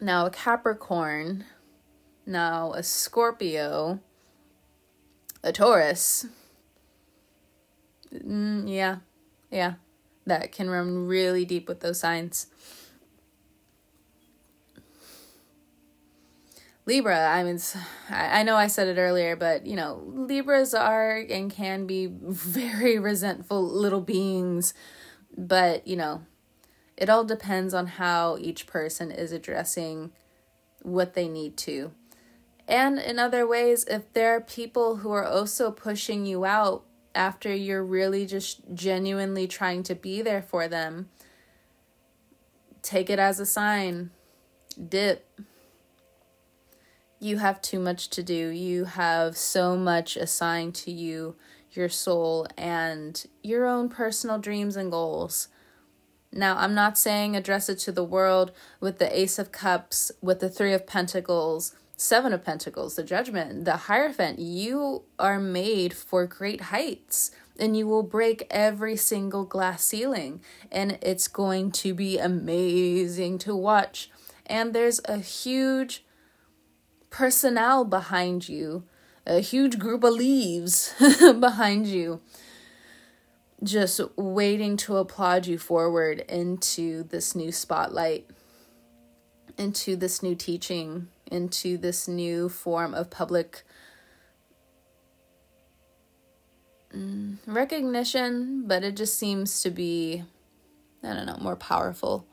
Now, 0.00 0.26
a 0.26 0.30
Capricorn, 0.30 1.44
now 2.26 2.72
a 2.72 2.82
Scorpio, 2.82 4.00
a 5.44 5.52
Taurus. 5.52 6.26
Mm, 8.12 8.68
yeah, 8.68 8.96
yeah 9.48 9.74
that 10.26 10.50
can 10.50 10.68
run 10.68 11.06
really 11.06 11.44
deep 11.44 11.68
with 11.68 11.78
those 11.78 12.00
signs. 12.00 12.48
Libra, 16.86 17.28
I 17.28 17.42
mean, 17.44 17.58
I 18.10 18.42
know 18.42 18.56
I 18.56 18.66
said 18.66 18.88
it 18.88 19.00
earlier, 19.00 19.36
but 19.36 19.66
you 19.66 19.74
know, 19.74 20.02
Libras 20.06 20.74
are 20.74 21.16
and 21.16 21.50
can 21.50 21.86
be 21.86 22.06
very 22.10 22.98
resentful 22.98 23.62
little 23.62 24.02
beings, 24.02 24.74
but 25.36 25.86
you 25.86 25.96
know, 25.96 26.22
it 26.96 27.08
all 27.08 27.24
depends 27.24 27.72
on 27.72 27.86
how 27.86 28.36
each 28.38 28.66
person 28.66 29.10
is 29.10 29.32
addressing 29.32 30.12
what 30.82 31.14
they 31.14 31.26
need 31.26 31.56
to. 31.56 31.92
And 32.68 32.98
in 32.98 33.18
other 33.18 33.46
ways, 33.46 33.84
if 33.84 34.12
there 34.12 34.34
are 34.36 34.40
people 34.40 34.96
who 34.96 35.10
are 35.12 35.24
also 35.24 35.70
pushing 35.70 36.24
you 36.26 36.44
out 36.44 36.84
after 37.14 37.54
you're 37.54 37.84
really 37.84 38.26
just 38.26 38.60
genuinely 38.74 39.46
trying 39.46 39.82
to 39.84 39.94
be 39.94 40.22
there 40.22 40.42
for 40.42 40.68
them, 40.68 41.08
take 42.82 43.08
it 43.08 43.18
as 43.18 43.40
a 43.40 43.46
sign. 43.46 44.10
Dip. 44.88 45.40
You 47.24 47.38
have 47.38 47.62
too 47.62 47.80
much 47.80 48.10
to 48.10 48.22
do. 48.22 48.50
You 48.50 48.84
have 48.84 49.34
so 49.34 49.78
much 49.78 50.14
assigned 50.14 50.74
to 50.74 50.90
you, 50.90 51.36
your 51.72 51.88
soul, 51.88 52.46
and 52.54 53.24
your 53.42 53.64
own 53.64 53.88
personal 53.88 54.38
dreams 54.38 54.76
and 54.76 54.90
goals. 54.90 55.48
Now, 56.30 56.58
I'm 56.58 56.74
not 56.74 56.98
saying 56.98 57.34
address 57.34 57.70
it 57.70 57.78
to 57.78 57.92
the 57.92 58.04
world 58.04 58.52
with 58.78 58.98
the 58.98 59.18
Ace 59.18 59.38
of 59.38 59.52
Cups, 59.52 60.12
with 60.20 60.40
the 60.40 60.50
Three 60.50 60.74
of 60.74 60.86
Pentacles, 60.86 61.74
Seven 61.96 62.34
of 62.34 62.44
Pentacles, 62.44 62.94
the 62.96 63.02
Judgment, 63.02 63.64
the 63.64 63.78
Hierophant, 63.88 64.38
you 64.38 65.04
are 65.18 65.40
made 65.40 65.94
for 65.94 66.26
great 66.26 66.60
heights 66.60 67.30
and 67.58 67.74
you 67.74 67.86
will 67.86 68.02
break 68.02 68.46
every 68.50 68.96
single 68.96 69.46
glass 69.46 69.82
ceiling 69.82 70.42
and 70.70 70.98
it's 71.00 71.28
going 71.28 71.70
to 71.70 71.94
be 71.94 72.18
amazing 72.18 73.38
to 73.38 73.56
watch. 73.56 74.10
And 74.44 74.74
there's 74.74 75.00
a 75.06 75.16
huge 75.16 76.04
personnel 77.14 77.84
behind 77.84 78.48
you, 78.48 78.82
a 79.24 79.38
huge 79.38 79.78
group 79.78 80.02
of 80.02 80.14
leaves 80.14 80.92
behind 81.38 81.86
you, 81.86 82.20
just 83.62 84.00
waiting 84.16 84.76
to 84.76 84.96
applaud 84.96 85.46
you 85.46 85.56
forward 85.56 86.18
into 86.28 87.04
this 87.04 87.36
new 87.36 87.52
spotlight, 87.52 88.28
into 89.56 89.94
this 89.94 90.24
new 90.24 90.34
teaching 90.34 91.06
into 91.30 91.78
this 91.78 92.06
new 92.06 92.48
form 92.48 92.94
of 92.94 93.10
public 93.10 93.64
mm, 96.94 97.36
recognition, 97.46 98.64
but 98.66 98.84
it 98.84 98.96
just 98.96 99.18
seems 99.18 99.60
to 99.62 99.70
be, 99.70 100.24
I 101.02 101.14
don't 101.14 101.26
know, 101.26 101.38
more 101.40 101.56
powerful. 101.56 102.26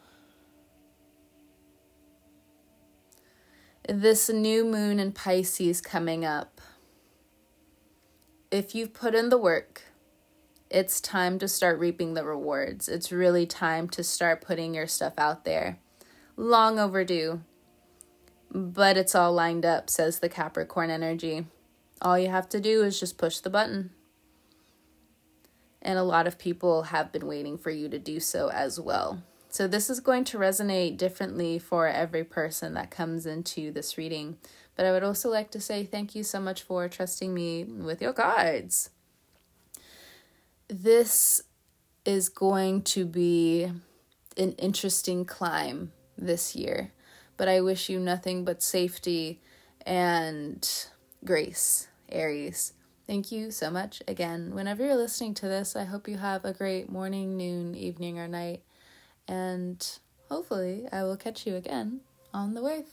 This 3.90 4.30
new 4.30 4.64
moon 4.64 5.00
in 5.00 5.12
Pisces 5.12 5.82
coming 5.82 6.24
up. 6.24 6.62
If 8.52 8.76
you've 8.76 8.94
put 8.94 9.16
in 9.16 9.30
the 9.30 9.40
work, 9.40 9.82
it's 10.70 11.02
time 11.02 11.40
to 11.40 11.48
start 11.48 11.80
reaping 11.80 12.14
the 12.14 12.24
rewards. 12.24 12.88
It's 12.88 13.12
really 13.12 13.48
time 13.48 13.90
to 13.90 14.04
start 14.04 14.46
putting 14.46 14.76
your 14.76 14.86
stuff 14.86 15.14
out 15.18 15.46
there. 15.46 15.80
Long 16.38 16.78
overdue. 16.78 17.42
But 18.52 18.98
it's 18.98 19.16
all 19.16 19.34
lined 19.34 19.66
up, 19.66 19.90
says 19.90 20.20
the 20.20 20.30
Capricorn 20.30 20.92
energy. 20.92 21.48
All 22.04 22.20
you 22.20 22.30
have 22.30 22.50
to 22.50 22.62
do 22.62 22.84
is 22.84 23.00
just 23.00 23.18
push 23.18 23.40
the 23.40 23.50
button. 23.50 23.90
And 25.82 25.98
a 25.98 26.04
lot 26.04 26.28
of 26.28 26.38
people 26.38 26.84
have 26.84 27.12
been 27.12 27.26
waiting 27.26 27.58
for 27.58 27.72
you 27.72 27.90
to 27.90 27.98
do 27.98 28.20
so 28.20 28.52
as 28.52 28.80
well. 28.80 29.24
So, 29.52 29.68
this 29.68 29.90
is 29.90 30.00
going 30.00 30.24
to 30.26 30.38
resonate 30.38 30.96
differently 30.96 31.60
for 31.60 31.86
every 31.86 32.24
person 32.24 32.74
that 32.76 32.90
comes 32.90 33.26
into 33.26 33.70
this 33.70 33.98
reading. 33.98 34.38
But 34.78 34.86
I 34.86 34.94
would 34.94 35.04
also 35.04 35.30
like 35.30 35.52
to 35.52 35.60
say 35.60 35.84
thank 35.84 36.16
you 36.16 36.24
so 36.24 36.40
much 36.40 36.64
for 36.64 36.88
trusting 36.88 37.34
me 37.34 37.66
with 37.66 38.02
your 38.02 38.14
cards. 38.14 38.92
This 40.70 41.44
is 42.06 42.30
going 42.30 42.84
to 42.84 43.06
be 43.06 43.70
an 44.38 44.54
interesting 44.54 45.26
climb 45.26 45.92
this 46.18 46.56
year, 46.56 46.94
but 47.36 47.50
I 47.50 47.60
wish 47.60 47.90
you 47.90 48.00
nothing 48.00 48.46
but 48.46 48.64
safety 48.64 49.42
and 49.86 50.66
grace, 51.26 51.90
Aries. 52.08 52.72
Thank 53.06 53.34
you 53.34 53.52
so 53.52 53.70
much 53.70 54.02
again. 54.08 54.56
Whenever 54.56 54.86
you're 54.86 54.96
listening 54.96 55.34
to 55.36 55.50
this, 55.50 55.76
I 55.76 55.84
hope 55.84 56.08
you 56.08 56.20
have 56.20 56.46
a 56.46 56.54
great 56.54 56.90
morning, 56.90 57.36
noon, 57.36 57.76
evening, 57.76 58.18
or 58.18 58.30
night. 58.30 58.62
And 59.28 59.86
hopefully, 60.30 60.88
I 60.92 61.04
will 61.04 61.18
catch 61.18 61.46
you 61.48 61.56
again 61.56 62.02
on 62.34 62.54
the 62.54 62.62
wave. 62.62 62.88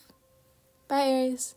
Bye, 0.86 1.06
Aries. 1.06 1.54